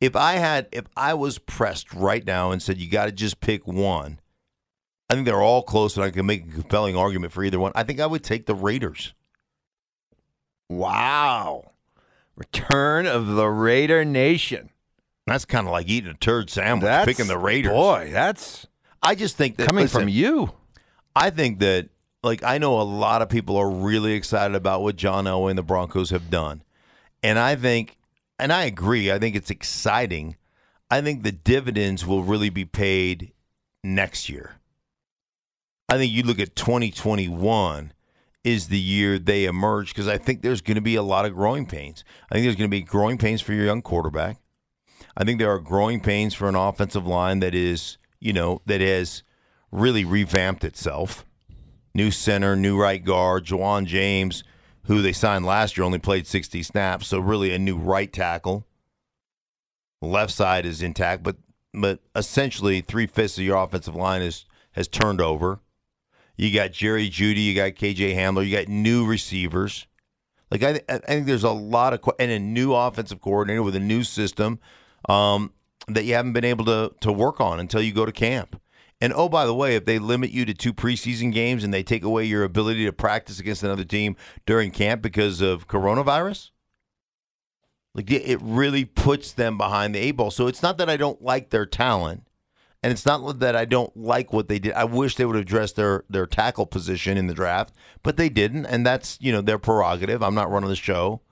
If 0.00 0.16
I 0.16 0.34
had 0.34 0.68
if 0.72 0.84
I 0.96 1.14
was 1.14 1.38
pressed 1.38 1.92
right 1.92 2.24
now 2.24 2.50
and 2.50 2.62
said 2.62 2.78
you 2.78 2.90
got 2.90 3.06
to 3.06 3.12
just 3.12 3.40
pick 3.40 3.66
one, 3.66 4.20
I 5.08 5.14
think 5.14 5.26
they're 5.26 5.42
all 5.42 5.62
close 5.62 5.96
and 5.96 6.04
I 6.04 6.10
can 6.10 6.26
make 6.26 6.46
a 6.46 6.52
compelling 6.52 6.96
argument 6.96 7.32
for 7.32 7.44
either 7.44 7.58
one. 7.58 7.72
I 7.74 7.82
think 7.82 8.00
I 8.00 8.06
would 8.06 8.24
take 8.24 8.46
the 8.46 8.54
Raiders. 8.54 9.14
Wow. 10.68 11.72
Return 12.34 13.06
of 13.06 13.28
the 13.28 13.48
Raider 13.48 14.04
Nation. 14.04 14.70
That's 15.26 15.44
kind 15.44 15.66
of 15.66 15.72
like 15.72 15.88
eating 15.88 16.10
a 16.10 16.14
turd 16.14 16.50
sandwich, 16.50 16.84
That's 16.84 17.06
picking 17.06 17.26
the 17.26 17.38
Raiders. 17.38 17.72
Boy, 17.72 18.10
that's 18.12 18.66
I 19.02 19.14
just 19.14 19.36
think 19.36 19.56
that 19.56 19.66
coming 19.66 19.84
listen, 19.84 20.02
from 20.02 20.08
you. 20.08 20.52
I 21.16 21.30
think 21.30 21.60
that 21.60 21.88
like 22.22 22.42
I 22.42 22.58
know 22.58 22.78
a 22.78 22.82
lot 22.82 23.22
of 23.22 23.30
people 23.30 23.56
are 23.56 23.70
really 23.70 24.12
excited 24.12 24.54
about 24.54 24.82
what 24.82 24.96
John 24.96 25.24
Elway 25.24 25.50
and 25.50 25.58
the 25.58 25.62
Broncos 25.62 26.10
have 26.10 26.30
done. 26.30 26.62
And 27.22 27.38
I 27.38 27.56
think 27.56 27.96
and 28.38 28.52
I 28.52 28.64
agree, 28.64 29.10
I 29.10 29.18
think 29.18 29.34
it's 29.34 29.50
exciting. 29.50 30.36
I 30.90 31.00
think 31.00 31.22
the 31.22 31.32
dividends 31.32 32.04
will 32.04 32.22
really 32.22 32.50
be 32.50 32.66
paid 32.66 33.32
next 33.82 34.28
year. 34.28 34.56
I 35.88 35.96
think 35.96 36.12
you 36.12 36.22
look 36.22 36.38
at 36.38 36.54
2021 36.54 37.92
is 38.44 38.68
the 38.68 38.78
year 38.78 39.18
they 39.18 39.46
emerge 39.46 39.94
because 39.94 40.06
I 40.06 40.18
think 40.18 40.42
there's 40.42 40.60
going 40.60 40.74
to 40.74 40.82
be 40.82 40.96
a 40.96 41.02
lot 41.02 41.24
of 41.24 41.34
growing 41.34 41.64
pains. 41.64 42.04
I 42.30 42.34
think 42.34 42.44
there's 42.44 42.56
going 42.56 42.70
to 42.70 42.76
be 42.76 42.82
growing 42.82 43.16
pains 43.16 43.40
for 43.40 43.54
your 43.54 43.64
young 43.64 43.82
quarterback. 43.82 44.36
I 45.16 45.24
think 45.24 45.38
there 45.38 45.50
are 45.50 45.60
growing 45.60 46.00
pains 46.00 46.34
for 46.34 46.48
an 46.48 46.54
offensive 46.54 47.06
line 47.06 47.40
that 47.40 47.54
is, 47.54 47.96
you 48.20 48.34
know, 48.34 48.60
that 48.66 48.82
has 48.82 49.22
really 49.70 50.04
revamped 50.04 50.64
itself. 50.64 51.24
New 51.94 52.10
center, 52.10 52.56
new 52.56 52.78
right 52.78 53.02
guard, 53.02 53.46
Ja'Wuan 53.46 53.86
James, 53.86 54.44
who 54.84 55.02
they 55.02 55.12
signed 55.12 55.46
last 55.46 55.76
year, 55.76 55.84
only 55.84 55.98
played 55.98 56.26
60 56.26 56.62
snaps, 56.62 57.08
so 57.08 57.18
really 57.18 57.52
a 57.52 57.58
new 57.58 57.76
right 57.76 58.12
tackle. 58.12 58.66
Left 60.02 60.32
side 60.32 60.66
is 60.66 60.82
intact, 60.82 61.22
but 61.22 61.36
but 61.72 62.00
essentially 62.14 62.80
three 62.80 63.06
fifths 63.06 63.38
of 63.38 63.44
your 63.44 63.56
offensive 63.56 63.94
line 63.94 64.22
is 64.22 64.46
has 64.72 64.88
turned 64.88 65.20
over. 65.20 65.60
You 66.36 66.52
got 66.52 66.72
Jerry 66.72 67.08
Jeudy, 67.08 67.44
you 67.44 67.54
got 67.54 67.72
KJ 67.72 68.14
Hamler, 68.14 68.46
you 68.46 68.56
got 68.56 68.68
new 68.68 69.06
receivers. 69.06 69.86
Like 70.50 70.62
I, 70.62 70.80
I 70.88 70.98
think 70.98 71.26
there's 71.26 71.44
a 71.44 71.50
lot 71.50 71.92
of 71.92 72.00
and 72.18 72.30
a 72.30 72.38
new 72.38 72.74
offensive 72.74 73.20
coordinator 73.20 73.62
with 73.62 73.74
a 73.74 73.80
new 73.80 74.04
system 74.04 74.60
um, 75.08 75.52
that 75.88 76.04
you 76.04 76.14
haven't 76.14 76.34
been 76.34 76.44
able 76.44 76.66
to 76.66 76.94
to 77.00 77.10
work 77.10 77.40
on 77.40 77.58
until 77.58 77.80
you 77.80 77.92
go 77.92 78.06
to 78.06 78.12
camp. 78.12 78.60
And 79.00 79.12
oh, 79.14 79.28
by 79.28 79.44
the 79.44 79.54
way, 79.54 79.76
if 79.76 79.84
they 79.84 79.98
limit 79.98 80.30
you 80.30 80.44
to 80.46 80.54
two 80.54 80.72
preseason 80.72 81.32
games 81.32 81.62
and 81.62 81.72
they 81.72 81.82
take 81.82 82.02
away 82.02 82.24
your 82.24 82.44
ability 82.44 82.86
to 82.86 82.92
practice 82.92 83.38
against 83.38 83.62
another 83.62 83.84
team 83.84 84.16
during 84.46 84.70
camp 84.70 85.02
because 85.02 85.40
of 85.42 85.68
coronavirus, 85.68 86.50
like 87.94 88.10
it 88.10 88.38
really 88.40 88.84
puts 88.84 89.32
them 89.32 89.58
behind 89.58 89.94
the 89.94 89.98
eight 89.98 90.12
ball. 90.12 90.30
So 90.30 90.46
it's 90.46 90.62
not 90.62 90.78
that 90.78 90.88
I 90.88 90.96
don't 90.96 91.20
like 91.22 91.50
their 91.50 91.66
talent. 91.66 92.22
And 92.82 92.92
it's 92.92 93.06
not 93.06 93.40
that 93.40 93.56
I 93.56 93.64
don't 93.64 93.94
like 93.96 94.32
what 94.32 94.48
they 94.48 94.58
did. 94.58 94.72
I 94.74 94.84
wish 94.84 95.16
they 95.16 95.24
would 95.24 95.34
address 95.34 95.72
their 95.72 96.04
their 96.08 96.26
tackle 96.26 96.66
position 96.66 97.16
in 97.16 97.26
the 97.26 97.34
draft, 97.34 97.74
but 98.04 98.16
they 98.16 98.28
didn't, 98.28 98.66
and 98.66 98.86
that's 98.86 99.18
you 99.20 99.32
know 99.32 99.40
their 99.40 99.58
prerogative. 99.58 100.22
I'm 100.22 100.36
not 100.36 100.50
running 100.50 100.68
the 100.68 100.76
show, 100.76 101.22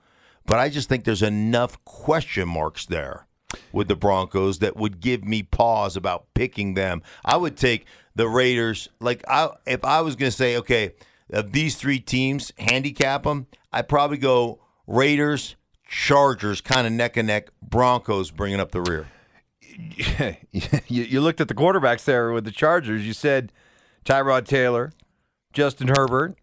but 0.45 0.59
I 0.59 0.67
just 0.67 0.89
think 0.89 1.05
there's 1.05 1.21
enough 1.21 1.81
question 1.85 2.49
marks 2.49 2.85
there 2.85 3.27
with 3.71 3.87
the 3.87 3.95
Broncos 3.95 4.59
that 4.59 4.75
would 4.75 4.99
give 4.99 5.23
me 5.23 5.43
pause 5.43 5.95
about 5.95 6.25
picking 6.33 6.73
them. 6.73 7.01
I 7.23 7.37
would 7.37 7.55
take 7.57 7.85
the 8.15 8.27
Raiders. 8.27 8.89
Like 8.99 9.23
I, 9.27 9.49
if 9.65 9.83
I 9.85 10.01
was 10.01 10.15
going 10.15 10.31
to 10.31 10.35
say, 10.37 10.57
okay, 10.57 10.93
of 11.31 11.51
these 11.51 11.75
three 11.75 11.99
teams, 11.99 12.51
handicap 12.57 13.23
them, 13.23 13.47
I'd 13.71 13.87
probably 13.89 14.17
go 14.17 14.59
Raiders, 14.87 15.55
Chargers, 15.87 16.61
kind 16.61 16.85
of 16.87 16.93
neck 16.93 17.17
and 17.17 17.27
neck. 17.27 17.49
Broncos 17.61 18.31
bringing 18.31 18.59
up 18.59 18.71
the 18.71 18.81
rear. 18.81 19.07
you, 20.51 21.03
you 21.03 21.21
looked 21.21 21.41
at 21.41 21.47
the 21.47 21.53
quarterbacks 21.53 22.05
there 22.05 22.31
with 22.31 22.45
the 22.45 22.51
Chargers. 22.51 23.05
You 23.05 23.13
said 23.13 23.51
Tyrod 24.05 24.45
Taylor, 24.45 24.91
Justin 25.53 25.89
Herbert. 25.89 26.37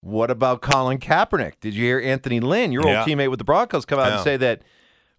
What 0.00 0.30
about 0.30 0.62
Colin 0.62 0.98
Kaepernick? 0.98 1.54
Did 1.60 1.74
you 1.74 1.84
hear 1.84 2.00
Anthony 2.00 2.40
Lynn, 2.40 2.72
your 2.72 2.86
Yeah. 2.86 3.00
old 3.00 3.08
teammate 3.08 3.30
with 3.30 3.38
the 3.38 3.44
Broncos, 3.44 3.84
come 3.84 3.98
out 4.00 4.08
Yeah. 4.08 4.14
and 4.16 4.24
say 4.24 4.36
that 4.38 4.62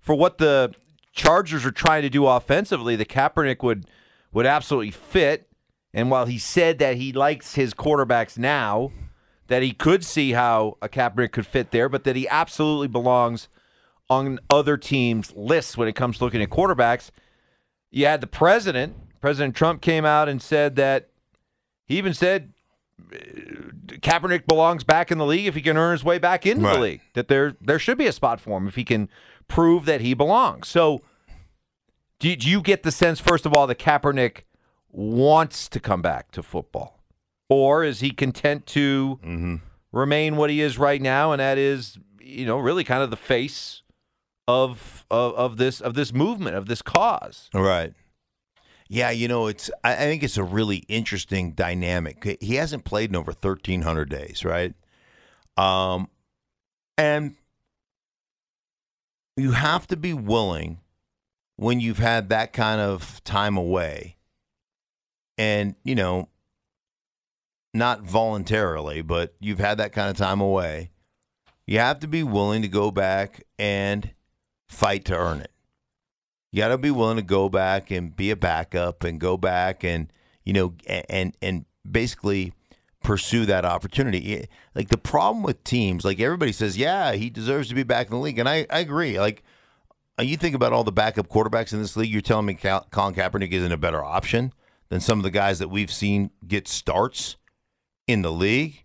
for 0.01 0.13
what 0.13 0.38
the 0.38 0.74
Chargers 1.13 1.65
are 1.65 1.72
trying 1.72 2.01
to 2.01 2.10
do 2.10 2.25
offensively, 2.27 2.96
the 2.96 3.05
Kaepernick 3.05 3.63
would 3.63 3.86
would 4.34 4.46
absolutely 4.46 4.91
fit. 4.91 5.48
And 5.93 6.10
while 6.10 6.25
he 6.25 6.39
said 6.39 6.79
that 6.79 6.96
he 6.98 7.13
likes 7.13 7.53
his 7.53 7.74
quarterbacks 7.75 8.36
now, 8.38 8.91
that 9.48 9.62
he 9.62 9.72
could 9.74 10.03
see 10.03 10.32
how 10.32 10.77
a 10.82 10.89
Kaepernick 10.89 11.32
could 11.32 11.46
fit 11.46 11.70
there, 11.70 11.88
but 11.88 12.03
that 12.03 12.15
he 12.15 12.27
absolutely 12.27 12.88
belongs 12.88 13.48
on 14.10 14.39
other 14.50 14.75
teams' 14.75 15.32
lists 15.36 15.77
when 15.77 15.88
it 15.88 15.93
comes 15.93 16.17
to 16.17 16.24
looking 16.25 16.41
at 16.41 16.50
quarterbacks. 16.50 17.12
You 17.91 18.08
had 18.08 18.22
the 18.22 18.27
president, 18.27 18.96
President 19.22 19.55
Trump 19.55 19.82
came 19.82 20.03
out 20.03 20.27
and 20.27 20.41
said 20.41 20.75
that 20.77 21.10
he 21.86 21.98
even 22.00 22.15
said 22.15 22.53
uh, 23.13 23.15
Kaepernick 23.88 24.48
belongs 24.48 24.84
back 24.84 25.12
in 25.12 25.20
the 25.20 25.25
league 25.27 25.46
if 25.46 25.53
he 25.53 25.62
can 25.62 25.77
earn 25.77 25.91
his 25.91 26.03
way 26.03 26.17
back 26.17 26.48
into 26.48 26.63
Right. 26.65 26.74
the 26.74 26.79
league. 26.82 27.01
That 27.13 27.27
there 27.27 27.55
there 27.62 27.77
should 27.77 28.00
be 28.00 28.08
a 28.08 28.12
spot 28.12 28.41
for 28.41 28.58
him 28.58 28.67
if 28.67 28.74
he 28.75 28.84
can 28.84 29.10
prove 29.47 29.85
that 29.85 30.01
he 30.01 30.13
belongs. 30.13 30.67
So, 30.67 31.01
do, 32.19 32.35
do 32.35 32.50
you 32.50 32.62
get 32.62 32.83
the 32.83 32.91
sense 32.91 33.19
first 33.19 33.45
of 33.45 33.53
all 33.53 33.67
that 33.67 33.79
Kaepernick 33.79 34.43
wants 34.89 35.67
to 35.69 35.79
come 35.79 36.01
back 36.01 36.31
to 36.31 36.43
football, 36.43 37.03
or 37.50 37.83
is 37.83 38.00
he 38.00 38.12
content 38.12 38.65
to 38.67 39.59
remain 39.91 40.35
what 40.35 40.50
he 40.50 40.62
is 40.62 40.77
right 40.77 41.01
now, 41.01 41.31
and 41.31 41.39
that 41.39 41.57
is 41.57 41.97
you 42.21 42.45
know 42.45 42.57
really 42.57 42.83
kind 42.83 43.03
of 43.03 43.09
the 43.09 43.17
face 43.17 43.81
of 44.47 45.05
of, 45.09 45.33
of 45.35 45.57
this 45.57 45.81
of 45.81 45.93
this 45.93 46.13
movement 46.13 46.55
of 46.55 46.67
this 46.67 46.81
cause? 46.81 47.50
Right. 47.53 47.93
Yeah, 48.89 49.09
you 49.09 49.27
know, 49.27 49.47
it's. 49.47 49.71
I, 49.83 49.93
I 49.93 49.97
think 49.97 50.21
it's 50.21 50.38
a 50.38 50.43
really 50.43 50.77
interesting 50.88 51.53
dynamic. 51.53 52.38
He 52.41 52.55
hasn't 52.55 52.85
played 52.85 53.09
in 53.09 53.15
over 53.15 53.33
thirteen 53.33 53.81
hundred 53.81 54.09
days, 54.09 54.45
right? 54.45 54.75
Um, 55.57 56.09
and 56.97 57.35
you 59.35 59.51
have 59.51 59.87
to 59.87 59.97
be 59.97 60.13
willing 60.13 60.79
when 61.55 61.79
you've 61.79 61.99
had 61.99 62.29
that 62.29 62.53
kind 62.53 62.81
of 62.81 63.23
time 63.23 63.57
away, 63.57 64.17
and 65.37 65.75
you 65.83 65.95
know, 65.95 66.29
not 67.73 68.01
voluntarily, 68.01 69.01
but 69.01 69.33
you've 69.39 69.59
had 69.59 69.77
that 69.77 69.93
kind 69.93 70.09
of 70.09 70.17
time 70.17 70.41
away. 70.41 70.91
You 71.65 71.79
have 71.79 71.99
to 71.99 72.07
be 72.07 72.23
willing 72.23 72.61
to 72.61 72.67
go 72.67 72.91
back 72.91 73.43
and 73.57 74.13
fight 74.67 75.05
to 75.05 75.17
earn 75.17 75.39
it. 75.41 75.51
You 76.51 76.59
got 76.59 76.67
to 76.69 76.77
be 76.77 76.91
willing 76.91 77.17
to 77.17 77.23
go 77.23 77.49
back 77.49 77.89
and 77.89 78.15
be 78.15 78.29
a 78.29 78.35
backup 78.35 79.03
and 79.03 79.19
go 79.19 79.37
back 79.37 79.83
and 79.83 80.11
you 80.43 80.53
know 80.53 80.75
and 80.85 81.35
and 81.41 81.65
basically 81.89 82.53
pursue 83.03 83.45
that 83.45 83.65
opportunity. 83.65 84.48
Like 84.74 84.89
the 84.89 84.98
problem 84.98 85.43
with 85.43 85.63
teams, 85.63 86.03
like 86.05 86.19
everybody 86.19 86.51
says, 86.51 86.77
yeah, 86.77 87.13
he 87.13 87.29
deserves 87.29 87.69
to 87.69 87.75
be 87.75 87.83
back 87.83 88.07
in 88.07 88.12
the 88.12 88.17
league, 88.19 88.39
and 88.39 88.50
I, 88.50 88.65
I 88.69 88.79
agree. 88.79 89.19
Like 89.19 89.43
uh, 90.19 90.24
you 90.24 90.38
think 90.38 90.55
about 90.55 90.74
all 90.74 90.83
the 90.83 90.91
backup 90.91 91.27
quarterbacks 91.27 91.74
in 91.74 91.79
this 91.79 91.95
league, 91.98 92.10
you're 92.12 92.22
telling 92.22 92.45
me 92.45 92.53
Colin 92.55 93.13
Kaepernick 93.13 93.51
isn't 93.51 93.72
a 93.72 93.77
better 93.77 94.03
option 94.03 94.53
than 94.89 95.00
some 95.00 95.19
of 95.19 95.24
the 95.24 95.31
guys 95.31 95.60
that 95.60 95.69
we've 95.69 95.91
seen 95.91 96.29
get 96.48 96.67
starts 96.67 97.36
in 98.07 98.22
the 98.22 98.31
league. 98.31 98.83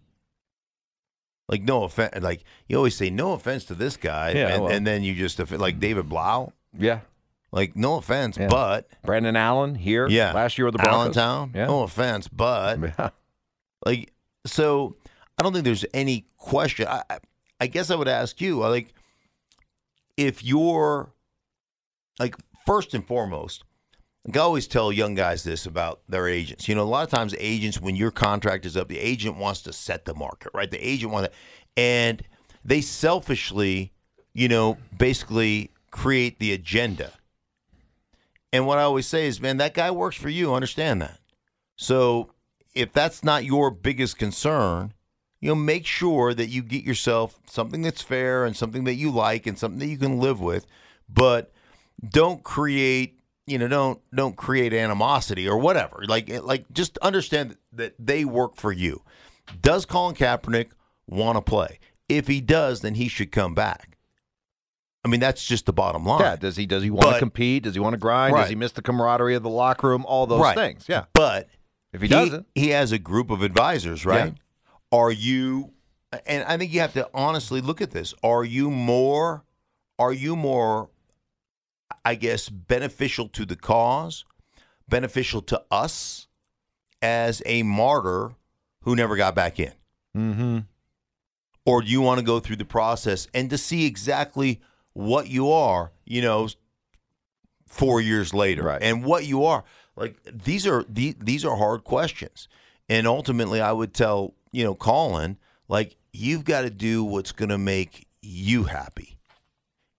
Like 1.49 1.63
no 1.63 1.85
offense, 1.85 2.23
like 2.23 2.45
you 2.69 2.77
always 2.77 2.95
say, 2.95 3.09
no 3.09 3.33
offense 3.33 3.65
to 3.67 3.75
this 3.75 3.97
guy, 3.97 4.33
Yeah, 4.33 4.49
and, 4.49 4.63
well. 4.65 4.73
and 4.73 4.87
then 4.87 5.03
you 5.03 5.15
just 5.15 5.39
like 5.53 5.81
David 5.81 6.07
Blough. 6.09 6.53
Yeah, 6.79 7.01
Like, 7.51 7.75
no 7.75 7.97
offense, 7.97 8.37
Yeah. 8.37 8.49
but 8.49 8.87
Brandon 9.03 9.35
Allen 9.35 9.75
here, 9.75 10.07
yeah, 10.09 10.33
last 10.33 10.59
year 10.59 10.67
with 10.67 10.73
the 10.75 10.79
Broncos. 10.83 11.17
Allentown. 11.17 11.53
Yeah. 11.55 11.67
No 11.67 11.83
offense, 11.85 12.29
but 12.29 12.79
Yeah. 12.99 13.11
Like, 13.85 14.13
so 14.47 14.97
I 15.37 15.43
don't 15.43 15.53
think 15.53 15.65
there's 15.65 15.85
any 15.95 16.27
question. 16.37 16.87
I, 16.89 17.03
I, 17.61 17.67
guess 17.67 17.91
I 17.91 17.97
would 17.97 18.09
ask 18.09 18.41
you, 18.41 18.65
uh, 18.65 18.71
like, 18.71 18.93
if 20.17 20.45
you're 20.45 21.13
like 22.19 22.35
first 22.67 22.95
and 22.95 23.07
foremost, 23.07 23.65
like 24.27 24.37
I 24.37 24.41
always 24.41 24.67
tell 24.67 24.93
young 24.93 25.15
guys 25.15 25.45
this 25.45 25.65
about 25.65 26.01
their 26.09 26.29
agents. 26.29 26.69
You 26.69 26.75
know, 26.75 26.83
a 26.83 26.85
lot 26.85 27.05
of 27.05 27.11
times 27.11 27.35
agents, 27.39 27.81
when 27.81 27.97
your 27.97 28.11
contract 28.11 28.67
is 28.67 28.77
up, 28.77 28.89
the 28.89 28.99
agent 28.99 29.37
wants 29.37 29.63
to 29.63 29.73
set 29.73 30.05
the 30.05 30.15
market, 30.15 30.51
right? 30.53 30.71
The 30.71 30.87
agent 30.87 31.13
wants 31.13 31.29
to, 31.29 31.35
and 31.81 32.23
they 32.65 32.81
selfishly, 32.81 33.93
you 34.35 34.49
know, 34.49 34.77
basically 34.97 35.71
create 35.91 36.41
the 36.41 36.53
agenda. 36.53 37.13
And 38.53 38.67
what 38.67 38.79
I 38.79 38.83
always 38.83 39.07
say 39.07 39.27
is, 39.27 39.41
man, 39.41 39.59
that 39.59 39.75
guy 39.75 39.91
works 39.91 40.17
for 40.17 40.29
you. 40.29 40.55
Understand 40.55 41.01
that. 41.03 41.21
So 41.77 42.33
if 42.75 42.93
that's 42.93 43.25
not 43.25 43.45
your 43.45 43.71
biggest 43.71 44.19
concern, 44.19 44.93
you 45.41 45.49
know, 45.49 45.55
make 45.55 45.87
sure 45.87 46.35
that 46.35 46.49
you 46.49 46.63
get 46.63 46.85
yourself 46.85 47.39
something 47.47 47.83
that's 47.83 48.03
fair 48.03 48.45
and 48.45 48.57
something 48.57 48.85
that 48.85 48.95
you 48.95 49.11
like 49.11 49.47
and 49.47 49.59
something 49.59 49.79
that 49.79 49.87
you 49.87 49.99
can 49.99 50.19
live 50.19 50.41
with, 50.41 50.67
but 51.09 51.53
don't 52.09 52.43
create, 52.43 53.19
you 53.47 53.59
know, 53.59 53.69
don't 53.69 54.01
don't 54.15 54.37
create 54.37 54.73
animosity 54.73 55.49
or 55.49 55.57
whatever. 55.59 56.05
Like 56.07 56.29
eh, 56.31 56.41
like 56.43 56.65
just 56.73 56.99
understand 56.99 57.57
that 57.73 57.95
they 57.99 58.25
work 58.25 58.57
for 58.57 58.73
you. 58.73 59.03
Does 59.63 59.87
Colin 59.87 60.15
Kaepernick 60.15 60.71
want 61.07 61.37
to 61.37 61.43
play? 61.43 61.79
If 62.09 62.27
he 62.27 62.41
does, 62.41 62.81
then 62.81 62.95
he 62.95 63.09
should 63.09 63.33
come 63.33 63.55
back. 63.55 63.97
I 65.05 65.09
mean, 65.09 65.21
that's 65.21 65.47
just 65.47 65.65
the 65.67 65.73
bottom 65.73 66.05
line. 66.05 66.21
Yeah, 66.21 66.37
does 66.37 66.57
he 66.57 66.67
does 66.67 66.83
he 66.83 66.91
want 66.91 67.15
to 67.15 67.19
compete? 67.19 67.63
Does 67.63 67.75
he 67.75 67.81
want 67.81 67.95
to 67.95 67.99
grind? 67.99 68.37
Does 68.37 68.49
he 68.49 68.55
miss 68.57 68.73
the 68.73 68.83
camaraderie 68.83 69.35
of 69.37 69.43
the 69.43 69.49
locker 69.49 69.89
room? 69.89 70.05
All 70.07 70.27
those 70.27 70.41
Right. 70.41 70.57
things. 70.57 70.87
Yeah. 70.89 71.05
But 71.15 71.49
If 71.92 72.02
he 72.02 72.09
doesn't. 72.09 72.47
he 72.54 72.68
has 72.68 72.92
a 72.92 72.99
group 72.99 73.30
of 73.30 73.42
advisors, 73.42 74.04
right? 74.04 74.35
Are 74.92 75.11
you? 75.11 75.73
And 76.26 76.45
I 76.45 76.57
think 76.57 76.73
you 76.73 76.80
have 76.80 76.95
to 76.95 77.09
honestly 77.12 77.61
look 77.61 77.80
at 77.80 77.90
this. 77.90 78.14
Are 78.23 78.45
you 78.45 78.71
more? 78.71 79.45
Are 79.99 80.12
you 80.12 80.37
more? 80.37 80.90
I 82.04 82.14
guess 82.14 82.49
beneficial 82.49 83.28
to 83.30 83.45
the 83.45 83.57
cause, 83.57 84.25
beneficial 84.88 85.42
to 85.42 85.62
us 85.71 86.28
as 87.02 87.42
a 87.45 87.62
martyr 87.62 88.35
who 88.83 88.97
never 88.97 89.16
got 89.16 89.35
back 89.35 89.59
in, 89.61 89.73
Mm-hmm. 90.16 90.59
or 91.66 91.83
do 91.83 91.88
you 91.88 92.00
want 92.00 92.18
to 92.21 92.25
go 92.25 92.40
through 92.40 92.57
the 92.57 92.64
process 92.64 93.26
and 93.35 93.50
to 93.50 93.59
see 93.59 93.85
exactly 93.87 94.61
what 94.95 95.28
you 95.28 95.50
are? 95.50 95.92
You 96.07 96.23
know, 96.23 96.49
four 97.66 98.00
years 98.00 98.33
later, 98.33 98.62
Right. 98.62 98.83
and 98.83 99.04
what 99.04 99.26
you 99.26 99.45
are. 99.45 99.64
Like 99.99 100.17
these 100.25 100.67
are 100.67 100.85
these, 100.88 101.17
these 101.19 101.45
are 101.45 101.57
hard 101.57 101.85
questions, 101.85 102.49
and 102.88 103.07
ultimately, 103.07 103.61
I 103.61 103.73
would 103.73 103.93
tell 103.93 104.35
you 104.52 104.64
know 104.64 104.75
Colin 104.75 105.38
Like 105.69 105.97
you've 106.12 106.45
got 106.45 106.62
to 106.62 106.71
do 106.71 107.05
what's 107.05 107.33
going 107.33 107.50
to 107.50 107.59
make 107.59 108.07
you 108.23 108.64
happy. 108.64 109.19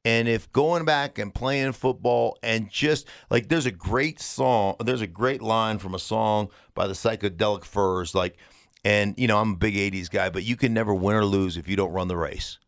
And 0.05 0.27
if 0.27 0.51
going 0.51 0.85
back 0.85 1.19
and 1.19 1.33
playing 1.33 1.73
football 1.73 2.37
and 2.41 2.69
just 2.69 3.05
like 3.29 3.49
there's 3.49 3.65
a 3.65 3.71
great 3.71 4.19
song, 4.19 4.75
there's 4.79 5.01
a 5.01 5.07
great 5.07 5.41
line 5.41 5.77
from 5.77 5.93
a 5.93 5.99
song 5.99 6.49
by 6.73 6.87
the 6.87 6.93
Psychedelic 6.93 7.65
Furs, 7.65 8.15
like, 8.15 8.37
and 8.85 9.13
you 9.17 9.27
know, 9.27 9.37
I'm 9.37 9.53
a 9.53 9.57
big 9.57 9.75
80s 9.75 10.09
guy, 10.09 10.29
but 10.29 10.43
you 10.43 10.55
can 10.55 10.73
never 10.73 10.93
win 10.93 11.15
or 11.15 11.25
lose 11.25 11.57
if 11.57 11.67
you 11.67 11.75
don't 11.75 11.91
run 11.91 12.07
the 12.07 12.17
race. 12.17 12.59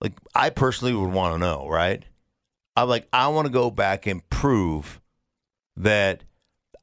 Like, 0.00 0.12
I 0.34 0.50
personally 0.50 0.94
would 0.94 1.12
want 1.12 1.34
to 1.34 1.38
know, 1.38 1.68
right? 1.68 2.04
I'm 2.74 2.88
like, 2.88 3.06
I 3.12 3.28
want 3.28 3.46
to 3.46 3.52
go 3.52 3.70
back 3.70 4.06
and 4.06 4.28
prove 4.28 5.00
that 5.76 6.24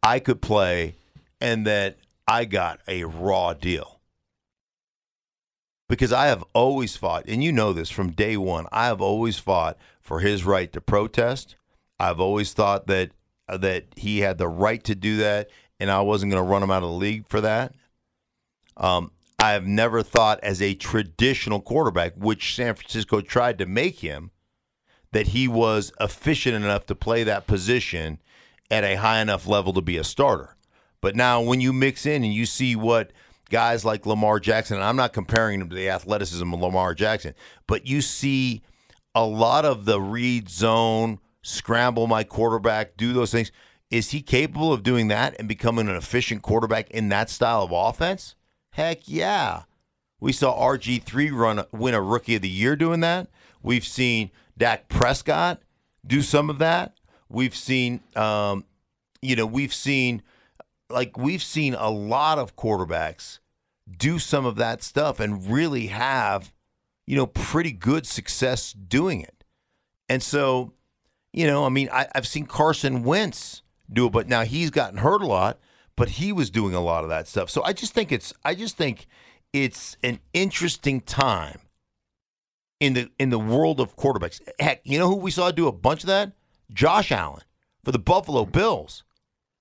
I 0.03 0.19
could 0.19 0.41
play 0.41 0.95
and 1.39 1.65
that 1.67 1.97
I 2.27 2.45
got 2.45 2.79
a 2.87 3.03
raw 3.05 3.53
deal 3.53 3.97
because 5.89 6.11
I 6.11 6.27
have 6.27 6.43
always 6.53 6.95
fought, 6.95 7.25
and 7.27 7.43
you 7.43 7.51
know 7.51 7.73
this 7.73 7.89
from 7.89 8.11
day 8.11 8.35
one. 8.37 8.67
I 8.71 8.87
have 8.87 9.01
always 9.01 9.39
fought 9.39 9.77
for 10.01 10.19
his 10.19 10.43
right 10.43 10.71
to 10.73 10.81
protest. 10.81 11.55
I've 11.99 12.19
always 12.19 12.53
thought 12.53 12.87
that 12.87 13.11
that 13.47 13.85
he 13.95 14.19
had 14.19 14.37
the 14.37 14.47
right 14.47 14.83
to 14.83 14.93
do 14.93 15.17
that, 15.17 15.49
and 15.79 15.89
I 15.89 16.01
wasn't 16.01 16.31
going 16.31 16.43
to 16.43 16.49
run 16.49 16.63
him 16.63 16.71
out 16.71 16.83
of 16.83 16.89
the 16.89 16.95
league 16.95 17.27
for 17.27 17.39
that. 17.41 17.73
Um, 18.75 19.11
I 19.39 19.51
have 19.51 19.65
never 19.65 20.03
thought 20.03 20.39
as 20.43 20.61
a 20.61 20.73
traditional 20.73 21.61
quarterback, 21.61 22.15
which 22.15 22.55
San 22.55 22.75
Francisco 22.75 23.21
tried 23.21 23.57
to 23.59 23.65
make 23.65 23.99
him, 23.99 24.31
that 25.13 25.27
he 25.27 25.47
was 25.47 25.93
efficient 26.01 26.55
enough 26.55 26.85
to 26.87 26.95
play 26.95 27.23
that 27.23 27.47
position 27.47 28.19
at 28.69 28.83
a 28.83 28.95
high 28.95 29.21
enough 29.21 29.47
level 29.47 29.73
to 29.73 29.81
be 29.81 29.97
a 29.97 30.03
starter. 30.03 30.55
But 31.01 31.15
now, 31.15 31.41
when 31.41 31.61
you 31.61 31.73
mix 31.73 32.05
in 32.05 32.23
and 32.23 32.33
you 32.33 32.45
see 32.45 32.75
what 32.75 33.11
guys 33.49 33.85
like 33.85 34.05
Lamar 34.05 34.39
Jackson, 34.39 34.77
and 34.77 34.83
I'm 34.83 34.95
not 34.95 35.13
comparing 35.13 35.61
him 35.61 35.69
to 35.69 35.75
the 35.75 35.89
athleticism 35.89 36.53
of 36.53 36.59
Lamar 36.59 36.93
Jackson, 36.93 37.33
but 37.67 37.85
you 37.85 38.01
see 38.01 38.61
a 39.15 39.25
lot 39.25 39.65
of 39.65 39.85
the 39.85 40.01
read 40.01 40.49
zone, 40.49 41.19
scramble 41.41 42.07
my 42.07 42.23
quarterback, 42.23 42.97
do 42.97 43.13
those 43.13 43.31
things. 43.31 43.51
Is 43.89 44.11
he 44.11 44.21
capable 44.21 44.73
of 44.73 44.83
doing 44.83 45.07
that 45.07 45.35
and 45.39 45.47
becoming 45.47 45.87
an 45.87 45.95
efficient 45.95 46.41
quarterback 46.41 46.91
in 46.91 47.09
that 47.09 47.29
style 47.29 47.63
of 47.63 47.71
offense? 47.71 48.35
Heck 48.71 49.07
yeah. 49.07 49.63
We 50.19 50.33
saw 50.33 50.59
RG3 50.59 51.31
run 51.31 51.63
win 51.71 51.93
a 51.93 52.01
rookie 52.01 52.35
of 52.35 52.41
the 52.41 52.49
year 52.49 52.75
doing 52.75 52.99
that. 53.01 53.29
We've 53.61 53.85
seen 53.85 54.31
Dak 54.57 54.89
Prescott 54.89 55.61
do 56.05 56.21
some 56.21 56.49
of 56.49 56.59
that. 56.59 56.97
We've 57.29 57.55
seen 57.55 58.01
um, 58.15 58.65
you 59.21 59.35
know, 59.35 59.45
we've 59.45 59.73
seen 59.73 60.21
like 60.89 61.17
we've 61.17 61.43
seen 61.43 61.73
a 61.73 61.89
lot 61.89 62.39
of 62.39 62.55
quarterbacks 62.55 63.39
do 63.89 64.19
some 64.19 64.45
of 64.45 64.55
that 64.55 64.83
stuff 64.83 65.19
and 65.19 65.49
really 65.49 65.87
have, 65.87 66.53
you 67.05 67.15
know, 67.15 67.25
pretty 67.27 67.71
good 67.71 68.05
success 68.05 68.73
doing 68.73 69.21
it. 69.21 69.43
And 70.09 70.21
so, 70.21 70.73
you 71.33 71.47
know, 71.47 71.65
I 71.65 71.69
mean, 71.69 71.89
I, 71.91 72.07
have 72.15 72.27
seen 72.27 72.45
Carson 72.45 73.03
Wentz 73.03 73.61
do 73.91 74.07
it, 74.07 74.11
but 74.11 74.27
now 74.27 74.43
he's 74.43 74.69
gotten 74.69 74.99
hurt 74.99 75.21
a 75.21 75.27
lot, 75.27 75.59
but 75.95 76.09
he 76.09 76.31
was 76.31 76.49
doing 76.49 76.73
a 76.73 76.81
lot 76.81 77.03
of 77.03 77.09
that 77.09 77.27
stuff. 77.27 77.49
So 77.49 77.63
I 77.63 77.73
just 77.73 77.93
think 77.93 78.11
it's, 78.11 78.33
I 78.43 78.55
just 78.55 78.77
think 78.77 79.07
it's 79.53 79.97
an 80.03 80.19
interesting 80.33 81.01
time 81.01 81.59
in 82.79 82.93
the 82.93 83.09
in 83.17 83.29
the 83.29 83.39
world 83.39 83.79
of 83.79 83.95
quarterbacks. 83.95 84.39
Heck, 84.59 84.81
you 84.83 84.99
know 84.99 85.07
who 85.07 85.15
we 85.15 85.31
saw 85.31 85.51
do 85.51 85.67
a 85.67 85.71
bunch 85.71 86.03
of 86.03 86.07
that? 86.07 86.33
Josh 86.71 87.11
Allen 87.11 87.43
for 87.83 87.91
the 87.91 87.99
Buffalo 87.99 88.45
Bills 88.45 89.03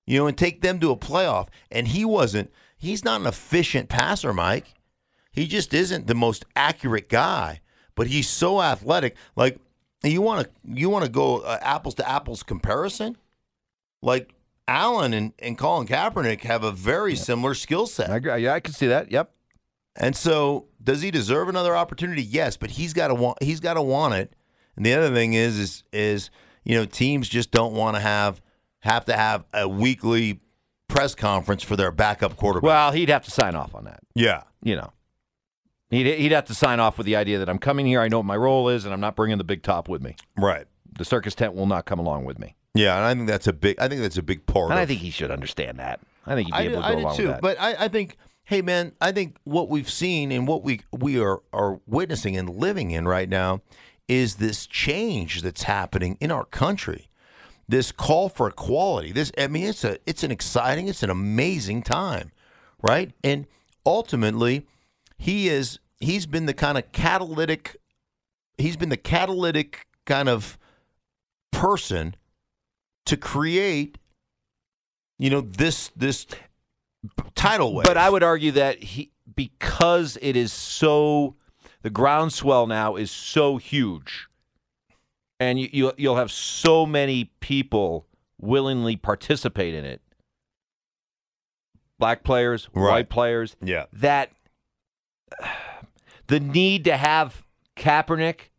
you 0.07 0.19
know, 0.19 0.27
and 0.27 0.39
take 0.39 0.63
them 0.63 0.79
to 0.81 0.91
a 0.91 0.97
playoff. 0.97 1.49
And 1.71 1.89
he 1.89 2.05
wasn't, 2.05 2.53
he's 2.79 3.05
not 3.05 3.21
an 3.21 3.27
efficient 3.27 3.89
passer, 3.89 4.33
Mike. 4.33 4.75
He 5.33 5.47
just 5.47 5.75
isn't 5.75 6.07
the 6.07 6.15
most 6.15 6.45
accurate 6.55 7.09
guy, 7.09 7.61
but 7.95 8.07
he's 8.07 8.29
so 8.29 8.63
athletic. 8.63 9.17
Like, 9.35 9.59
you 10.03 10.23
want 10.23 10.47
to 10.47 10.51
you 10.73 10.89
want 10.89 11.05
to 11.05 11.11
go 11.11 11.39
uh, 11.39 11.59
apples 11.61 11.95
to 11.97 12.09
apples 12.09 12.43
comparison? 12.43 13.17
Like 14.03 14.35
Allen 14.69 15.13
and, 15.13 15.33
and 15.41 15.59
Colin 15.59 15.87
Kaepernick 15.87 16.43
have 16.43 16.63
a 16.63 16.71
very 16.71 17.15
yep. 17.15 17.25
similar 17.25 17.55
skill 17.55 17.87
set. 17.87 18.11
I 18.11 18.17
agree. 18.17 18.45
Yeah, 18.45 18.55
I 18.55 18.61
can 18.61 18.73
see 18.73 18.87
that. 18.87 19.11
Yep. 19.11 19.33
And 19.97 20.15
so, 20.15 20.67
does 20.83 21.03
he 21.03 21.11
deserve 21.11 21.49
another 21.49 21.77
opportunity? 21.77 22.23
Yes, 22.23 22.57
but 22.57 22.71
he's 22.71 22.93
got 22.93 23.09
to 23.09 23.15
want 23.15 23.43
he's 23.43 23.61
got 23.61 23.75
to 23.75 23.83
want 23.83 24.15
it. 24.15 24.33
And 24.77 24.87
the 24.87 24.95
other 24.95 25.13
thing 25.13 25.35
is 25.35 25.59
is 25.59 25.83
is 25.93 26.31
you 26.67 26.75
know 26.75 26.85
teams 26.85 27.29
just 27.29 27.53
don't 27.53 27.73
want 27.73 27.97
to 27.97 28.01
have 28.01 28.43
have 28.81 29.05
to 29.07 29.17
have 29.17 29.45
a 29.55 29.69
weekly 29.69 30.41
press 30.89 31.15
conference 31.15 31.63
for 31.63 31.77
their 31.77 31.91
backup 31.91 32.37
quarterback. 32.37 32.67
Well, 32.67 32.93
he'd 32.93 33.09
have 33.09 33.25
to 33.25 33.31
sign 33.31 33.55
off 33.55 33.75
on 33.75 33.85
that. 33.85 34.01
Yeah. 34.15 34.43
You 34.63 34.77
know, 34.77 34.93
he'd, 35.91 36.07
he'd 36.07 36.33
have 36.33 36.47
to 36.47 36.55
sign 36.55 36.81
off 36.81 36.99
with 36.99 37.07
the 37.07 37.17
idea 37.17 37.39
that 37.39 37.49
I'm 37.49 37.59
coming 37.59 37.87
here, 37.87 38.01
I 38.01 38.09
know 38.09 38.19
what 38.19 38.27
my 38.27 38.37
role 38.37 38.69
is, 38.69 38.85
and 38.85 38.93
I'm 38.93 39.01
not 39.01 39.17
bringing 39.17 39.39
the 39.39 39.45
big 39.45 39.63
top 39.63 39.89
with 39.89 40.03
me. 40.03 40.17
Right. 40.37 40.67
The 40.99 41.05
circus 41.05 41.35
tent 41.35 41.55
will 41.55 41.67
not 41.67 41.85
come 41.85 41.99
along 41.99 42.25
with 42.25 42.39
me. 42.39 42.57
Yeah, 42.75 42.97
and 42.97 43.05
I 43.05 43.15
think 43.15 43.29
that's 43.29 43.47
a 43.47 43.53
big. 43.53 43.79
I 43.79 43.89
think 43.89 44.03
that's 44.03 44.19
a 44.19 44.23
big 44.23 44.45
part. 44.45 44.71
And 44.71 44.79
of, 44.79 44.83
I 44.83 44.87
think 44.87 45.01
he 45.01 45.11
should 45.11 45.31
understand 45.31 45.79
that. 45.79 46.01
I 46.27 46.35
think 46.35 46.49
he'd 46.49 46.53
be 46.53 46.59
I 46.59 46.63
able 46.63 46.77
to 46.77 46.81
go 46.81 46.87
I 46.87 46.93
along 46.93 47.17
too, 47.17 47.23
with 47.23 47.33
that. 47.33 47.43
But 47.43 47.61
I, 47.61 47.85
I 47.85 47.89
think, 47.89 48.19
hey 48.45 48.61
man, 48.61 48.93
I 49.01 49.13
think 49.13 49.37
what 49.45 49.71
we've 49.71 49.89
seen 49.89 50.31
and 50.31 50.47
what 50.47 50.63
we 50.63 50.81
we 50.93 51.19
are 51.21 51.43
are 51.55 51.81
witnessing 51.87 52.37
and 52.37 52.51
living 52.51 52.91
in 52.91 53.09
right 53.09 53.29
now 53.29 53.63
is 54.09 54.37
this 54.37 54.67
change 54.67 55.43
that's 55.43 55.65
happening 55.65 56.17
in 56.21 56.31
our 56.31 56.45
country 56.45 57.09
this 57.69 57.93
call 57.93 58.29
for 58.29 58.49
equality. 58.49 59.13
This, 59.13 59.33
I 59.37 59.49
mean, 59.49 59.67
it's 59.67 59.85
a, 59.85 59.99
it's 60.07 60.23
an 60.23 60.31
exciting, 60.31 60.89
it's 60.89 61.03
an 61.03 61.11
amazing 61.11 61.83
time, 61.83 62.31
right? 62.83 63.13
And 63.25 63.47
ultimately, 63.85 64.67
he 65.19 65.49
is, 65.49 65.79
he's 65.99 66.27
been 66.27 66.47
the 66.47 66.55
kind 66.55 66.79
of 66.79 66.91
catalytic, 66.93 67.77
he's 68.57 68.77
been 68.77 68.89
the 68.89 68.97
catalytic 68.97 69.87
kind 70.05 70.29
of 70.29 70.59
person 71.51 72.15
to 73.07 73.17
create, 73.17 73.99
you 75.19 75.31
know, 75.31 75.41
this 75.41 75.91
this 75.97 76.27
tidal 77.35 77.75
wave. 77.75 77.87
But 77.87 77.97
I 77.97 78.11
would 78.11 78.23
argue 78.23 78.53
that 78.53 78.83
he, 78.83 79.11
because 79.35 80.19
it 80.21 80.37
is 80.37 80.53
so, 80.53 81.37
the 81.87 81.91
groundswell 81.91 82.67
now 82.67 82.97
is 82.97 83.13
so 83.13 83.59
huge 83.59 84.27
and 85.39 85.61
you, 85.61 85.69
you 85.73 85.93
you'll 85.97 86.17
have 86.17 86.33
so 86.33 86.85
many 86.85 87.31
people 87.39 88.09
willingly 88.41 88.97
participate 88.97 89.73
in 89.73 89.85
it. 89.85 90.01
Black 92.01 92.25
players, 92.25 92.69
right. 92.75 92.91
white 92.91 93.09
players. 93.09 93.55
Yeah. 93.63 93.85
That 93.93 94.33
the 96.27 96.41
need 96.41 96.83
to 96.87 96.97
have 96.97 97.45
Kaepernick 97.77 98.51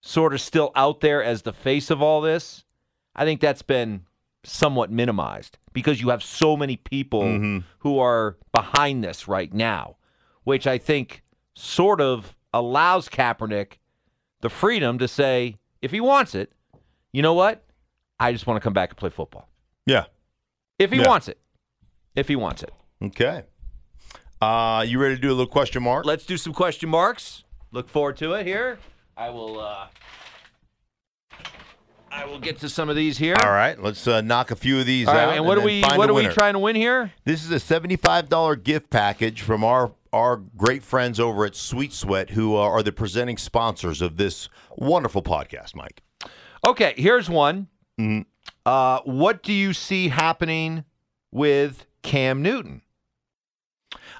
sort 0.00 0.32
of 0.32 0.40
still 0.40 0.70
out 0.76 1.00
there 1.00 1.20
as 1.20 1.42
the 1.42 1.52
face 1.52 1.90
of 1.90 2.00
all 2.00 2.20
this, 2.20 2.62
I 3.16 3.24
think 3.24 3.40
that's 3.40 3.62
been 3.62 4.02
somewhat 4.44 4.88
minimized 4.88 5.58
because 5.72 6.00
you 6.00 6.10
have 6.10 6.22
so 6.22 6.56
many 6.56 6.76
people 6.76 7.22
mm-hmm. 7.22 7.58
who 7.80 7.98
are 7.98 8.36
behind 8.52 9.02
this 9.02 9.26
right 9.26 9.52
now, 9.52 9.96
which 10.44 10.68
I 10.68 10.78
think 10.78 11.24
sort 11.56 12.00
of 12.00 12.36
allows 12.52 13.08
Kaepernick 13.08 13.78
the 14.40 14.50
freedom 14.50 14.98
to 14.98 15.08
say, 15.08 15.56
if 15.80 15.90
he 15.90 16.00
wants 16.00 16.34
it, 16.34 16.52
you 17.12 17.22
know 17.22 17.34
what? 17.34 17.64
I 18.18 18.32
just 18.32 18.46
want 18.46 18.56
to 18.56 18.60
come 18.60 18.72
back 18.72 18.90
and 18.90 18.96
play 18.96 19.10
football. 19.10 19.48
Yeah. 19.86 20.04
If 20.78 20.90
he 20.92 21.00
yeah. 21.00 21.08
wants 21.08 21.28
it. 21.28 21.38
If 22.14 22.28
he 22.28 22.36
wants 22.36 22.62
it. 22.62 22.72
Okay. 23.02 23.44
Uh, 24.40 24.84
you 24.86 24.98
ready 24.98 25.14
to 25.14 25.20
do 25.20 25.28
a 25.28 25.30
little 25.30 25.46
question 25.46 25.82
mark? 25.82 26.04
Let's 26.04 26.26
do 26.26 26.36
some 26.36 26.52
question 26.52 26.88
marks. 26.88 27.44
Look 27.70 27.88
forward 27.88 28.16
to 28.18 28.32
it 28.34 28.46
here. 28.46 28.78
I 29.16 29.30
will 29.30 29.60
uh 29.60 29.86
I 32.10 32.26
will 32.26 32.38
get 32.38 32.58
to 32.58 32.68
some 32.68 32.90
of 32.90 32.96
these 32.96 33.16
here. 33.16 33.34
All 33.42 33.50
right, 33.52 33.80
let's 33.82 34.06
uh, 34.06 34.20
knock 34.20 34.50
a 34.50 34.56
few 34.56 34.78
of 34.78 34.84
these 34.84 35.08
All 35.08 35.14
out. 35.14 35.28
Right, 35.28 35.36
and 35.36 35.46
what 35.46 35.56
are 35.56 35.62
we 35.62 35.80
what 35.80 36.10
are 36.10 36.14
we 36.14 36.26
trying 36.28 36.52
to 36.52 36.58
win 36.58 36.76
here? 36.76 37.12
This 37.24 37.44
is 37.44 37.50
a 37.50 37.60
seventy-five 37.60 38.28
dollar 38.28 38.56
gift 38.56 38.90
package 38.90 39.40
from 39.40 39.64
our 39.64 39.92
our 40.12 40.36
great 40.36 40.82
friends 40.82 41.18
over 41.18 41.44
at 41.44 41.56
Sweet 41.56 41.92
Sweat, 41.92 42.30
who 42.30 42.54
are 42.54 42.82
the 42.82 42.92
presenting 42.92 43.38
sponsors 43.38 44.02
of 44.02 44.16
this 44.16 44.48
wonderful 44.76 45.22
podcast, 45.22 45.74
Mike. 45.74 46.02
Okay, 46.64 46.94
here's 46.96 47.30
one. 47.30 47.68
Mm-hmm. 47.98 48.22
Uh, 48.64 49.00
what 49.04 49.42
do 49.42 49.52
you 49.52 49.72
see 49.72 50.08
happening 50.08 50.84
with 51.30 51.86
Cam 52.02 52.42
Newton? 52.42 52.82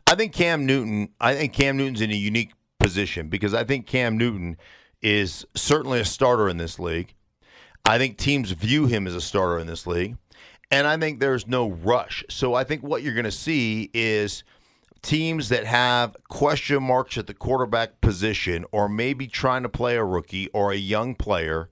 I 0.07 0.14
think 0.14 0.33
Cam 0.33 0.66
Newton. 0.66 1.11
I 1.20 1.35
think 1.35 1.52
Cam 1.52 1.76
Newton's 1.76 2.00
in 2.00 2.11
a 2.11 2.16
unique 2.16 2.52
position 2.78 3.28
because 3.28 3.55
I 3.55 3.64
think 3.64 3.87
Cam 3.87 4.18
Newton 4.18 4.57
is 5.00 5.46
certainly 5.55 6.00
a 6.00 6.05
starter 6.05 6.48
in 6.48 6.57
this 6.57 6.78
league. 6.78 7.14
I 7.85 7.98
think 7.98 8.16
teams 8.16 8.50
view 8.52 8.87
him 8.87 9.07
as 9.07 9.14
a 9.14 9.20
starter 9.20 9.59
in 9.59 9.66
this 9.66 9.87
league, 9.87 10.16
and 10.70 10.87
I 10.87 10.96
think 10.96 11.20
there's 11.20 11.46
no 11.46 11.70
rush. 11.70 12.24
So 12.28 12.55
I 12.55 12.64
think 12.64 12.83
what 12.83 13.02
you're 13.02 13.14
going 13.14 13.24
to 13.24 13.31
see 13.31 13.90
is 13.92 14.44
teams 15.02 15.48
that 15.48 15.64
have 15.64 16.16
question 16.28 16.82
marks 16.82 17.18
at 17.18 17.26
the 17.26 17.34
quarterback 17.34 18.00
position 18.00 18.64
or 18.72 18.88
maybe 18.88 19.26
trying 19.26 19.62
to 19.62 19.68
play 19.68 19.96
a 19.96 20.04
rookie 20.04 20.48
or 20.48 20.72
a 20.72 20.76
young 20.76 21.14
player 21.14 21.68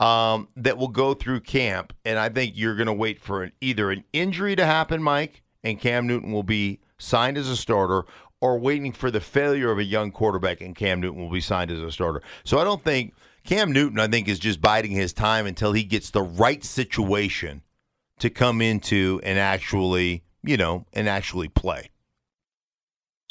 um, 0.00 0.48
that 0.56 0.76
will 0.76 0.88
go 0.88 1.14
through 1.14 1.40
camp. 1.40 1.92
And 2.04 2.18
I 2.18 2.28
think 2.28 2.54
you're 2.56 2.74
going 2.74 2.88
to 2.88 2.92
wait 2.92 3.20
for 3.20 3.44
an, 3.44 3.52
either 3.60 3.90
an 3.90 4.04
injury 4.12 4.56
to 4.56 4.66
happen, 4.66 5.02
Mike, 5.02 5.42
and 5.62 5.80
Cam 5.80 6.06
Newton 6.08 6.32
will 6.32 6.42
be 6.42 6.80
signed 6.98 7.38
as 7.38 7.48
a 7.48 7.56
starter, 7.56 8.04
or 8.40 8.58
waiting 8.58 8.92
for 8.92 9.10
the 9.10 9.20
failure 9.20 9.70
of 9.70 9.78
a 9.78 9.84
young 9.84 10.10
quarterback, 10.10 10.60
and 10.60 10.74
Cam 10.74 11.00
Newton 11.00 11.20
will 11.22 11.30
be 11.30 11.40
signed 11.40 11.70
as 11.70 11.80
a 11.80 11.92
starter. 11.92 12.20
So 12.44 12.58
I 12.58 12.64
don't 12.64 12.82
think 12.82 13.14
Cam 13.44 13.70
Newton, 13.70 14.00
I 14.00 14.08
think, 14.08 14.26
is 14.26 14.40
just 14.40 14.60
biding 14.60 14.90
his 14.90 15.12
time 15.12 15.46
until 15.46 15.72
he 15.72 15.84
gets 15.84 16.10
the 16.10 16.22
right 16.22 16.64
situation 16.64 17.62
to 18.18 18.28
come 18.30 18.60
into 18.60 19.20
and 19.22 19.38
actually, 19.38 20.24
you 20.42 20.56
know, 20.56 20.86
and 20.92 21.08
actually 21.08 21.48
play. 21.48 21.91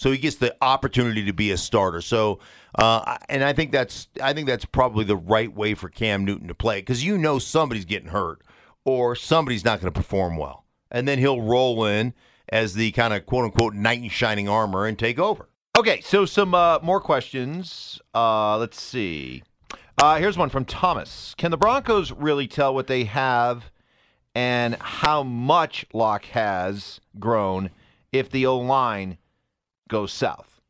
So 0.02 0.12
he 0.12 0.18
gets 0.18 0.38
the 0.38 0.56
opportunity 0.64 1.24
to 1.26 1.32
be 1.32 1.52
a 1.52 1.58
starter. 1.58 2.02
So, 2.02 2.40
uh, 2.74 3.20
and 3.30 3.44
I 3.44 3.54
think 3.54 3.72
that's 3.72 4.08
I 4.20 4.34
think 4.34 4.48
that's 4.48 4.66
probably 4.66 5.06
the 5.06 5.16
right 5.16 5.54
way 5.56 5.76
for 5.76 5.90
Cam 5.90 6.26
Newton 6.26 6.48
to 6.48 6.56
play 6.56 6.80
because 6.80 7.06
you 7.06 7.20
know 7.20 7.38
somebody's 7.38 7.86
getting 7.86 8.10
hurt 8.10 8.42
or 8.84 9.16
somebody's 9.16 9.64
not 9.64 9.80
going 9.80 9.94
to 9.94 10.00
perform 10.00 10.38
well, 10.38 10.66
and 10.90 11.08
then 11.08 11.20
he'll 11.20 11.44
roll 11.44 11.86
in 11.86 12.16
as 12.50 12.74
the 12.74 12.92
kind 12.94 13.14
of 13.14 13.28
quote 13.28 13.46
unquote 13.46 13.76
knight 13.76 14.02
in 14.02 14.10
shining 14.10 14.50
armor 14.50 14.88
and 14.88 14.98
take 14.98 15.20
over. 15.20 15.50
Okay, 15.78 16.02
so 16.02 16.26
some 16.26 16.56
uh, 16.56 16.80
more 16.82 17.00
questions. 17.00 18.02
Uh, 18.16 18.58
let's 18.58 18.82
see. 18.82 19.44
Uh, 20.02 20.18
here's 20.18 20.36
one 20.36 20.50
from 20.50 20.66
Thomas. 20.66 21.36
Can 21.38 21.52
the 21.52 21.58
Broncos 21.58 22.12
really 22.12 22.48
tell 22.48 22.74
what 22.74 22.88
they 22.88 23.04
have 23.04 23.70
and 24.34 24.78
how 24.78 25.22
much 25.22 25.86
Lock 25.94 26.26
has 26.26 27.00
grown 27.20 27.70
if 28.12 28.32
the 28.32 28.48
O 28.48 28.58
line 28.58 29.20
goes 29.92 30.12
south? 30.12 30.62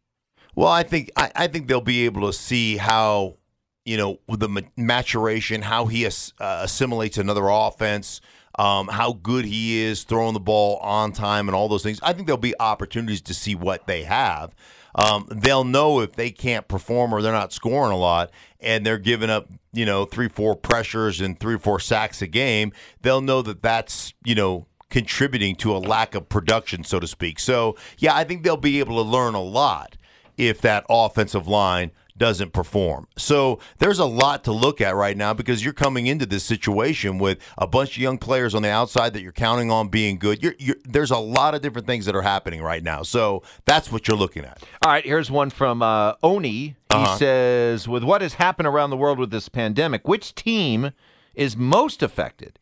Well, 0.55 0.67
I 0.67 0.83
think 0.83 1.11
I, 1.15 1.31
I, 1.33 1.47
think 1.47 1.67
they'll 1.67 1.79
be 1.79 2.05
able 2.05 2.27
to 2.27 2.33
see 2.33 2.75
how 2.75 3.37
you 3.85 3.95
know 3.95 4.19
the 4.27 4.65
maturation, 4.75 5.61
how 5.61 5.85
he 5.85 6.05
as, 6.05 6.33
uh, 6.39 6.61
assimilates 6.63 7.17
another 7.17 7.47
offense, 7.47 8.19
um, 8.59 8.89
how 8.89 9.13
good 9.13 9.45
he 9.45 9.81
is 9.81 10.03
throwing 10.03 10.33
the 10.33 10.41
ball 10.41 10.77
on 10.77 11.13
time, 11.13 11.47
and 11.47 11.55
all 11.55 11.69
those 11.69 11.83
things. 11.83 11.99
I 12.03 12.11
think 12.11 12.27
there'll 12.27 12.37
be 12.37 12.55
opportunities 12.59 13.21
to 13.21 13.33
see 13.33 13.55
what 13.55 13.87
they 13.87 14.03
have. 14.03 14.53
Um, 14.93 15.27
they'll 15.31 15.63
know 15.63 16.01
if 16.01 16.13
they 16.13 16.31
can't 16.31 16.67
perform 16.67 17.13
or 17.13 17.21
they're 17.21 17.31
not 17.31 17.53
scoring 17.53 17.93
a 17.93 17.97
lot 17.97 18.29
and 18.59 18.85
they're 18.85 18.97
giving 18.97 19.29
up, 19.29 19.47
you 19.71 19.85
know, 19.85 20.03
three, 20.03 20.27
four 20.27 20.53
pressures 20.53 21.21
and 21.21 21.39
three, 21.39 21.57
four 21.57 21.79
sacks 21.79 22.21
a 22.21 22.27
game. 22.27 22.73
They'll 23.01 23.21
know 23.21 23.41
that 23.41 23.61
that's, 23.61 24.13
you 24.25 24.35
know, 24.35 24.67
contributing 24.91 25.55
to 25.55 25.75
a 25.75 25.79
lack 25.79 26.13
of 26.13 26.29
production, 26.29 26.83
so 26.83 26.99
to 26.99 27.07
speak. 27.07 27.39
So, 27.39 27.75
yeah, 27.97 28.15
I 28.15 28.23
think 28.23 28.43
they'll 28.43 28.57
be 28.57 28.79
able 28.79 29.03
to 29.03 29.09
learn 29.09 29.33
a 29.33 29.41
lot 29.41 29.97
if 30.37 30.61
that 30.61 30.85
offensive 30.89 31.47
line 31.47 31.91
doesn't 32.17 32.53
perform. 32.53 33.07
So 33.17 33.57
there's 33.79 33.97
a 33.97 34.05
lot 34.05 34.43
to 34.43 34.51
look 34.51 34.79
at 34.79 34.95
right 34.95 35.17
now 35.17 35.33
because 35.33 35.63
you're 35.63 35.73
coming 35.73 36.05
into 36.05 36.27
this 36.27 36.43
situation 36.43 37.17
with 37.17 37.39
a 37.57 37.65
bunch 37.65 37.95
of 37.95 37.97
young 37.97 38.19
players 38.19 38.53
on 38.53 38.61
the 38.61 38.69
outside 38.69 39.13
that 39.13 39.23
you're 39.23 39.31
counting 39.31 39.71
on 39.71 39.87
being 39.87 40.19
good. 40.19 40.43
You're, 40.43 40.53
you're, 40.59 40.75
there's 40.83 41.09
a 41.09 41.17
lot 41.17 41.55
of 41.55 41.61
different 41.61 41.87
things 41.87 42.05
that 42.05 42.15
are 42.15 42.21
happening 42.21 42.61
right 42.61 42.83
now. 42.83 43.01
So 43.01 43.41
that's 43.65 43.91
what 43.91 44.07
you're 44.07 44.17
looking 44.17 44.45
at. 44.45 44.61
All 44.83 44.91
right, 44.91 45.03
here's 45.03 45.31
one 45.31 45.49
from 45.49 45.81
uh, 45.81 46.13
Oni. 46.21 46.51
He 46.51 46.75
uh-huh. 46.91 47.17
says, 47.17 47.87
with 47.87 48.03
what 48.03 48.21
has 48.21 48.35
happened 48.35 48.67
around 48.67 48.91
the 48.91 48.97
world 48.97 49.17
with 49.17 49.31
this 49.31 49.49
pandemic, 49.49 50.07
which 50.07 50.35
team 50.35 50.91
is 51.33 51.57
most 51.57 52.03
affected 52.03 52.59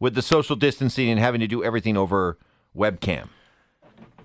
with 0.00 0.14
the 0.14 0.22
social 0.22 0.56
distancing 0.56 1.08
and 1.08 1.20
having 1.20 1.40
to 1.40 1.46
do 1.46 1.62
everything 1.62 1.96
over 1.96 2.38
webcam? 2.76 3.28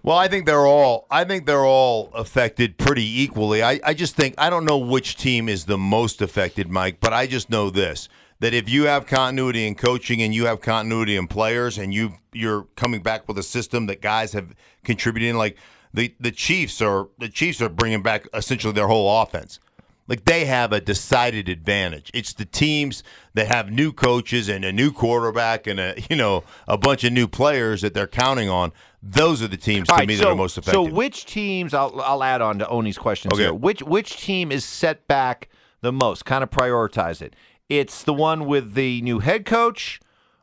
Well, 0.02 0.18
I 0.18 0.28
think 0.28 0.46
they're 0.46 0.68
all. 0.68 1.08
I 1.10 1.24
think 1.24 1.48
they're 1.48 1.66
all 1.66 2.12
affected 2.14 2.78
pretty 2.78 3.24
equally. 3.24 3.64
I, 3.64 3.80
I 3.84 3.96
just 3.96 4.16
think 4.16 4.36
I 4.38 4.52
don't 4.52 4.64
know 4.64 4.78
which 4.78 5.16
team 5.16 5.50
is 5.50 5.66
the 5.66 5.80
most 5.80 6.22
affected, 6.22 6.70
Mike, 6.70 7.00
but 7.00 7.12
I 7.12 7.26
just 7.26 7.50
know 7.50 7.72
this: 7.72 8.08
that 8.40 8.54
if 8.54 8.70
you 8.70 8.84
have 8.84 9.08
continuity 9.08 9.66
in 9.66 9.74
coaching 9.74 10.22
and 10.22 10.32
you 10.32 10.46
have 10.46 10.62
continuity 10.62 11.16
in 11.16 11.28
players, 11.28 11.80
and 11.80 11.92
you 11.92 12.14
you're 12.34 12.68
coming 12.76 13.02
back 13.02 13.28
with 13.28 13.40
a 13.40 13.44
system 13.44 13.88
that 13.88 14.00
guys 14.00 14.34
have 14.34 14.54
contributed 14.84 15.30
in, 15.30 15.38
like 15.38 15.58
the 15.92 16.14
the 16.20 16.32
Chiefs 16.32 16.84
are 16.84 17.08
the 17.18 17.28
Chiefs 17.28 17.60
are 17.60 17.70
bringing 17.70 18.04
back 18.04 18.28
essentially 18.32 18.74
their 18.74 18.88
whole 18.88 19.24
offense. 19.24 19.60
Like 20.08 20.26
they 20.26 20.46
have 20.46 20.72
a 20.72 20.80
decided 20.80 21.50
advantage. 21.50 22.12
It's 22.14 22.34
the 22.34 22.46
teams 22.46 23.04
that 23.34 23.48
have 23.48 23.72
new 23.72 23.92
coaches 23.92 24.48
and 24.48 24.64
a 24.64 24.72
new 24.72 24.92
quarterback 24.92 25.66
and 25.66 25.80
a 25.80 25.96
you 26.10 26.16
know 26.16 26.44
a 26.68 26.78
bunch 26.78 27.04
of 27.04 27.14
new 27.14 27.28
players 27.28 27.82
that 27.82 27.94
they're 27.94 28.08
counting 28.08 28.50
on. 28.50 28.72
Those 29.02 29.42
are 29.44 29.48
the 29.48 29.58
teams 29.58 29.88
to 29.88 29.96
right, 29.96 30.08
me 30.08 30.16
so, 30.16 30.24
that 30.24 30.30
are 30.32 30.36
most 30.36 30.58
effective. 30.58 30.74
So 30.74 30.92
which 30.92 31.26
teams? 31.26 31.74
I'll, 31.74 32.02
I'll 32.02 32.24
add 32.24 32.42
on 32.42 32.60
to 32.60 32.70
Oni's 32.70 32.98
questions 32.98 33.34
okay. 33.34 33.44
here. 33.44 33.54
Which 33.54 33.84
which 33.84 34.22
team 34.22 34.52
is 34.52 34.66
set 34.66 35.08
back 35.08 35.50
the 35.82 35.92
most? 35.92 36.26
Kind 36.26 36.44
of 36.44 36.50
prioritize 36.50 37.22
it. 37.22 37.36
It's 37.70 38.04
the 38.04 38.14
one 38.14 38.46
with 38.46 38.74
the 38.74 39.02
new 39.02 39.20
head 39.20 39.46
coach, 39.46 40.00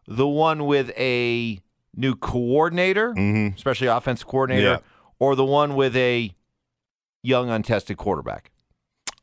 the 0.06 0.28
one 0.28 0.66
with 0.66 0.90
a 0.96 1.60
new 1.94 2.14
coordinator, 2.14 3.14
mm-hmm. 3.14 3.54
especially 3.54 3.86
offensive 3.86 4.26
coordinator, 4.26 4.66
yeah. 4.66 4.78
or 5.18 5.34
the 5.34 5.44
one 5.44 5.74
with 5.74 5.96
a 5.96 6.32
young 7.22 7.50
untested 7.50 7.96
quarterback. 7.96 8.51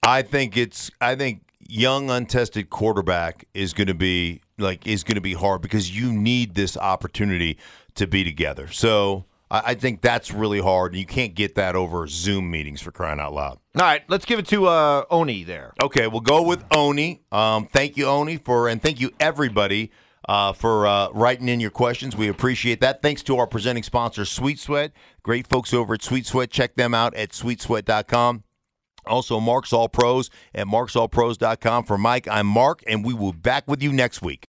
I 0.09 0.23
think 0.23 0.57
it's. 0.57 0.89
I 0.99 1.15
think 1.15 1.43
young 1.69 2.09
untested 2.09 2.71
quarterback 2.71 3.45
is 3.53 3.73
going 3.73 3.87
to 3.87 3.93
be 3.93 4.41
like 4.57 4.87
is 4.87 5.03
going 5.03 5.15
to 5.15 5.21
be 5.21 5.33
hard 5.33 5.61
because 5.61 5.95
you 5.95 6.11
need 6.11 6.55
this 6.55 6.75
opportunity 6.75 7.59
to 7.93 8.07
be 8.07 8.23
together. 8.23 8.67
So 8.69 9.25
I, 9.51 9.61
I 9.67 9.73
think 9.75 10.01
that's 10.01 10.31
really 10.31 10.59
hard. 10.59 10.93
and 10.93 10.99
You 10.99 11.05
can't 11.05 11.35
get 11.35 11.53
that 11.55 11.75
over 11.75 12.07
Zoom 12.07 12.49
meetings 12.49 12.81
for 12.81 12.91
crying 12.91 13.19
out 13.19 13.33
loud. 13.33 13.59
All 13.75 13.83
right, 13.83 14.01
let's 14.07 14.25
give 14.25 14.39
it 14.39 14.47
to 14.47 14.65
uh, 14.65 15.05
Oni 15.11 15.43
there. 15.43 15.73
Okay, 15.81 16.07
we'll 16.07 16.21
go 16.21 16.41
with 16.41 16.63
Oni. 16.71 17.21
Um, 17.31 17.67
thank 17.67 17.95
you, 17.95 18.07
Oni, 18.07 18.37
for 18.37 18.67
and 18.67 18.81
thank 18.81 18.99
you 18.99 19.11
everybody. 19.19 19.91
Uh, 20.27 20.53
for 20.53 20.85
uh, 20.85 21.09
writing 21.11 21.49
in 21.49 21.59
your 21.59 21.71
questions. 21.71 22.15
We 22.15 22.27
appreciate 22.27 22.81
that. 22.81 23.01
Thanks 23.01 23.23
to 23.23 23.37
our 23.37 23.47
presenting 23.47 23.81
sponsor, 23.81 24.25
Sweet 24.25 24.59
Sweat. 24.59 24.91
Great 25.23 25.47
folks 25.47 25.73
over 25.73 25.95
at 25.95 26.03
Sweet 26.03 26.27
Sweat. 26.27 26.51
Check 26.51 26.75
them 26.75 26.93
out 26.93 27.15
at 27.15 27.29
sweetsweat.com. 27.31 28.43
Also, 29.09 29.39
Mark's 29.41 29.73
All 29.73 29.89
Pros 29.89 30.29
at 30.55 30.67
marksallpros.com. 30.67 31.83
For 31.83 31.97
Mike, 31.97 32.27
I'm 32.29 32.47
Mark, 32.47 32.83
and 32.87 33.03
we 33.03 33.13
will 33.13 33.33
be 33.33 33.39
back 33.39 33.67
with 33.67 33.83
you 33.83 33.91
next 33.91 34.21
week. 34.21 34.47